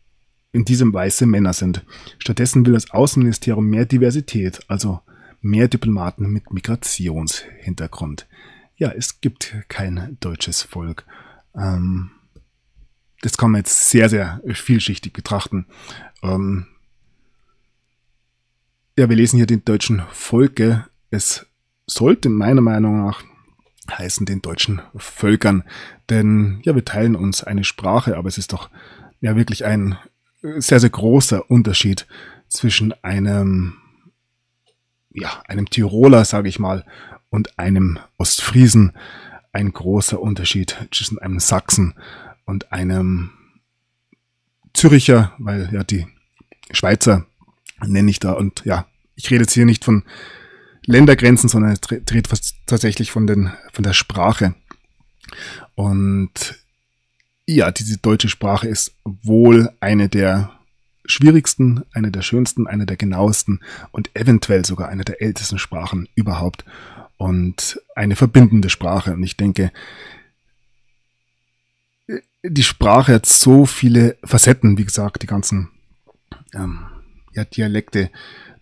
[0.53, 1.85] in diesem weiße Männer sind.
[2.17, 5.01] Stattdessen will das Außenministerium mehr Diversität, also
[5.41, 8.25] mehr Diplomaten mit Migrationshintergrund.
[8.77, 11.05] Ja, es gibt kein deutsches Volk.
[11.55, 12.11] Ähm,
[13.21, 15.67] das kann man jetzt sehr, sehr vielschichtig betrachten.
[16.23, 16.67] Ähm,
[18.97, 20.87] ja, wir lesen hier den deutschen Volke.
[21.09, 21.45] Es
[21.87, 23.23] sollte meiner Meinung nach
[23.89, 25.63] heißen den deutschen Völkern,
[26.09, 28.69] denn ja, wir teilen uns eine Sprache, aber es ist doch
[29.19, 29.97] ja wirklich ein
[30.41, 32.07] sehr, sehr großer Unterschied
[32.47, 33.75] zwischen einem,
[35.13, 36.85] ja, einem Tiroler, sage ich mal,
[37.29, 38.93] und einem Ostfriesen.
[39.53, 41.95] Ein großer Unterschied zwischen einem Sachsen
[42.45, 43.31] und einem
[44.73, 46.07] Züricher, weil ja die
[46.71, 47.25] Schweizer
[47.85, 48.85] nenne ich da und ja,
[49.15, 50.03] ich rede jetzt hier nicht von
[50.85, 52.27] Ländergrenzen, sondern es dreht
[52.65, 54.55] tatsächlich von, den, von der Sprache.
[55.75, 56.55] Und
[57.45, 60.51] ja, diese deutsche Sprache ist wohl eine der
[61.05, 63.59] schwierigsten, eine der schönsten, eine der genauesten
[63.91, 66.63] und eventuell sogar eine der ältesten Sprachen überhaupt
[67.21, 69.13] und eine verbindende Sprache.
[69.13, 69.71] Und ich denke,
[72.43, 75.69] die Sprache hat so viele Facetten, wie gesagt, die ganzen
[76.55, 76.79] ähm,
[77.33, 78.09] ja, Dialekte,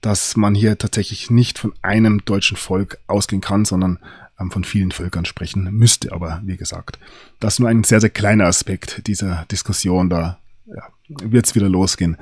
[0.01, 3.99] dass man hier tatsächlich nicht von einem deutschen Volk ausgehen kann, sondern
[4.38, 6.12] ähm, von vielen Völkern sprechen müsste.
[6.12, 6.99] Aber wie gesagt,
[7.39, 10.10] das ist nur ein sehr, sehr kleiner Aspekt dieser Diskussion.
[10.10, 12.18] Da ja, wird es wieder losgehen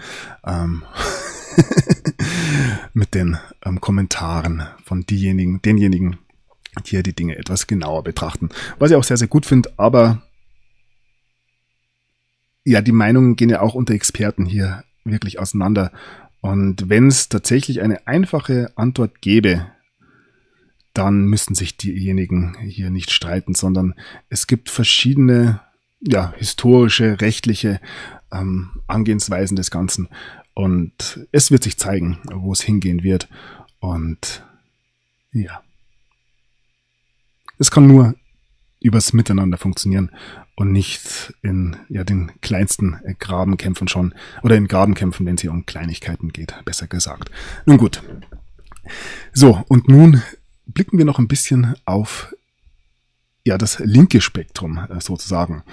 [0.45, 0.83] ähm,
[2.93, 6.17] mit den ähm, Kommentaren von diejenigen, denjenigen,
[6.85, 8.49] hier die Dinge etwas genauer betrachten.
[8.79, 10.21] Was ich auch sehr, sehr gut finde, aber
[12.63, 15.91] ja, die Meinungen gehen ja auch unter Experten hier wirklich auseinander.
[16.41, 19.65] Und wenn es tatsächlich eine einfache Antwort gäbe,
[20.93, 23.93] dann müssten sich diejenigen hier nicht streiten, sondern
[24.29, 25.61] es gibt verschiedene
[26.01, 27.79] ja, historische, rechtliche
[28.31, 30.09] ähm, Angehensweisen des Ganzen.
[30.53, 33.29] Und es wird sich zeigen, wo es hingehen wird.
[33.79, 34.43] Und
[35.31, 35.61] ja.
[37.57, 38.15] Es kann nur
[38.79, 40.11] übers Miteinander funktionieren
[40.55, 45.65] und nicht in ja, den kleinsten Grabenkämpfen schon oder in Grabenkämpfen, wenn es hier um
[45.65, 47.31] Kleinigkeiten geht, besser gesagt.
[47.65, 48.01] Nun gut.
[49.33, 50.21] So, und nun
[50.65, 52.33] blicken wir noch ein bisschen auf
[53.47, 55.63] ja, das linke Spektrum äh, sozusagen.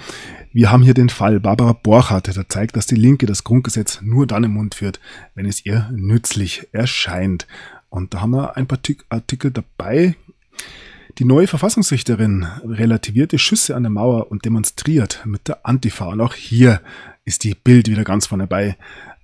[0.52, 4.28] Wir haben hier den Fall Barbara Borchardt, der zeigt, dass die Linke das Grundgesetz nur
[4.28, 5.00] dann im Mund führt,
[5.34, 7.48] wenn es ihr nützlich erscheint.
[7.88, 8.78] Und da haben wir ein paar
[9.08, 10.14] Artikel dabei,
[11.18, 16.06] die neue Verfassungsrichterin relativierte Schüsse an der Mauer und demonstriert mit der Antifa.
[16.06, 16.80] Und auch hier
[17.24, 18.76] ist die Bild wieder ganz vorne bei.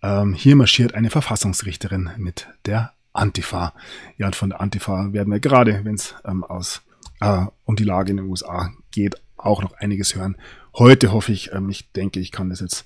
[0.03, 3.75] Ähm, hier marschiert eine Verfassungsrichterin mit der Antifa.
[4.19, 6.45] Ja, und von der Antifa werden wir gerade, wenn es ähm,
[7.21, 10.37] äh, um die Lage in den USA geht, auch noch einiges hören.
[10.75, 12.85] Heute hoffe ich, ähm, ich denke, ich kann das jetzt,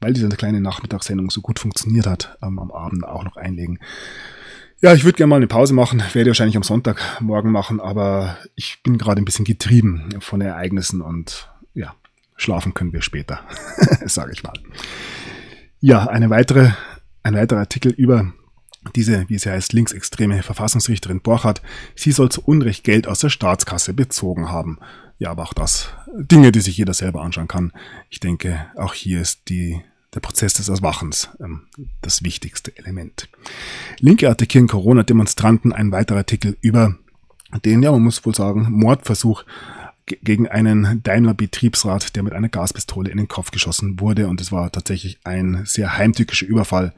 [0.00, 3.78] weil diese kleine Nachmittagssendung so gut funktioniert hat, ähm, am Abend auch noch einlegen.
[4.80, 8.82] Ja, ich würde gerne mal eine Pause machen, werde wahrscheinlich am Sonntagmorgen machen, aber ich
[8.82, 11.94] bin gerade ein bisschen getrieben von Ereignissen und ja,
[12.36, 13.40] schlafen können wir später,
[14.04, 14.54] sage ich mal.
[15.80, 16.70] Ja, eine weitere,
[17.22, 18.32] ein weiterer Artikel über
[18.94, 21.62] diese, wie sie heißt, linksextreme Verfassungsrichterin Borchardt.
[21.94, 24.78] Sie soll zu Unrecht Geld aus der Staatskasse bezogen haben.
[25.18, 27.72] Ja, aber auch das Dinge, die sich jeder selber anschauen kann.
[28.10, 29.82] Ich denke, auch hier ist die
[30.14, 31.62] der Prozess des Erwachens, ähm,
[32.00, 33.28] das wichtigste Element.
[33.98, 36.96] Linke attackieren Corona-Demonstranten, ein weiterer Artikel über
[37.64, 39.44] den, ja, man muss wohl sagen, Mordversuch
[40.06, 44.28] gegen einen Daimler-Betriebsrat, der mit einer Gaspistole in den Kopf geschossen wurde.
[44.28, 46.92] Und es war tatsächlich ein sehr heimtückischer Überfall.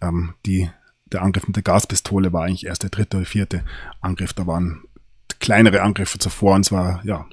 [0.00, 0.70] Ähm, die,
[1.06, 3.64] der Angriff mit der Gaspistole war eigentlich erst der dritte oder vierte
[4.00, 4.32] Angriff.
[4.32, 4.82] Da waren
[5.40, 7.26] kleinere Angriffe zuvor und zwar, ja,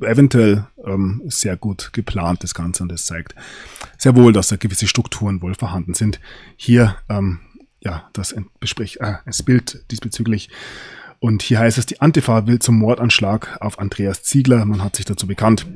[0.00, 2.82] eventuell ähm, sehr gut geplant, das Ganze.
[2.82, 3.34] Und es zeigt
[3.96, 6.20] sehr wohl, dass da gewisse Strukturen wohl vorhanden sind.
[6.56, 7.40] Hier, ähm,
[7.80, 8.42] ja, das äh,
[9.26, 10.50] das Bild diesbezüglich.
[11.20, 14.64] Und hier heißt es, die Antifa will zum Mordanschlag auf Andreas Ziegler.
[14.64, 15.66] Man hat sich dazu bekannt.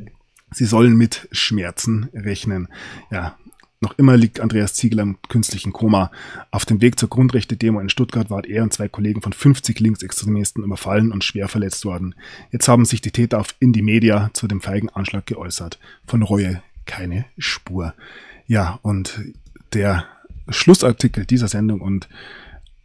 [0.53, 2.69] Sie sollen mit Schmerzen rechnen.
[3.11, 3.37] Ja,
[3.83, 6.11] noch immer liegt Andreas Ziegler im künstlichen Koma.
[6.51, 10.63] Auf dem Weg zur Grundrechte-Demo in Stuttgart waren er und zwei Kollegen von 50 Linksextremisten
[10.63, 12.15] überfallen und schwer verletzt worden.
[12.53, 15.79] Jetzt haben sich die Täter auf Indie Media zu dem feigen Anschlag geäußert.
[16.07, 17.95] Von Reue keine Spur.
[18.47, 19.21] Ja, und
[19.73, 20.07] der
[20.49, 22.09] Schlussartikel dieser Sendung und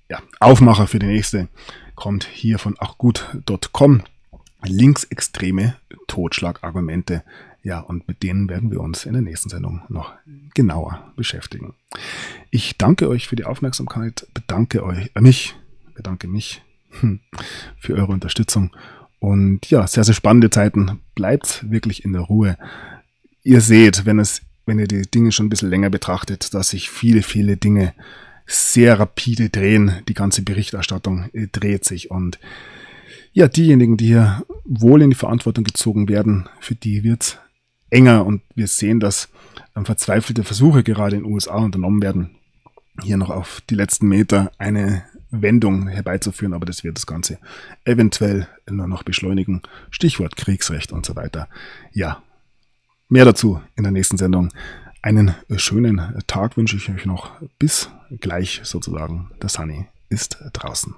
[0.10, 1.48] ja, Aufmacher für die nächste
[1.96, 4.04] kommt hier von achgut.com.
[4.64, 5.76] Linksextreme
[6.08, 7.24] Totschlagargumente
[7.68, 10.14] ja, und mit denen werden wir uns in der nächsten Sendung noch
[10.54, 11.74] genauer beschäftigen.
[12.50, 15.54] Ich danke euch für die Aufmerksamkeit, bedanke euch, äh, mich,
[15.94, 16.64] bedanke mich
[17.02, 17.20] hm,
[17.78, 18.72] für eure Unterstützung
[19.20, 21.02] und ja, sehr, sehr spannende Zeiten.
[21.14, 22.58] Bleibt wirklich in der Ruhe.
[23.44, 26.90] Ihr seht, wenn es, wenn ihr die Dinge schon ein bisschen länger betrachtet, dass sich
[26.90, 27.94] viele, viele Dinge
[28.46, 29.92] sehr rapide drehen.
[30.08, 32.40] Die ganze Berichterstattung äh, dreht sich und
[33.34, 37.42] ja, diejenigen, die hier wohl in die Verantwortung gezogen werden, für die wird
[37.90, 39.30] enger und wir sehen, dass
[39.76, 42.36] ähm, verzweifelte Versuche gerade in den USA unternommen werden,
[43.04, 47.38] hier noch auf die letzten Meter eine Wendung herbeizuführen, aber das wird das Ganze
[47.86, 49.62] eventuell nur noch beschleunigen.
[49.92, 51.48] Stichwort Kriegsrecht und so weiter.
[51.92, 52.24] Ja,
[53.10, 54.52] mehr dazu in der nächsten Sendung.
[55.02, 57.32] Einen schönen Tag wünsche ich euch noch.
[57.60, 59.32] Bis gleich sozusagen.
[59.42, 60.96] Der Sunny ist draußen.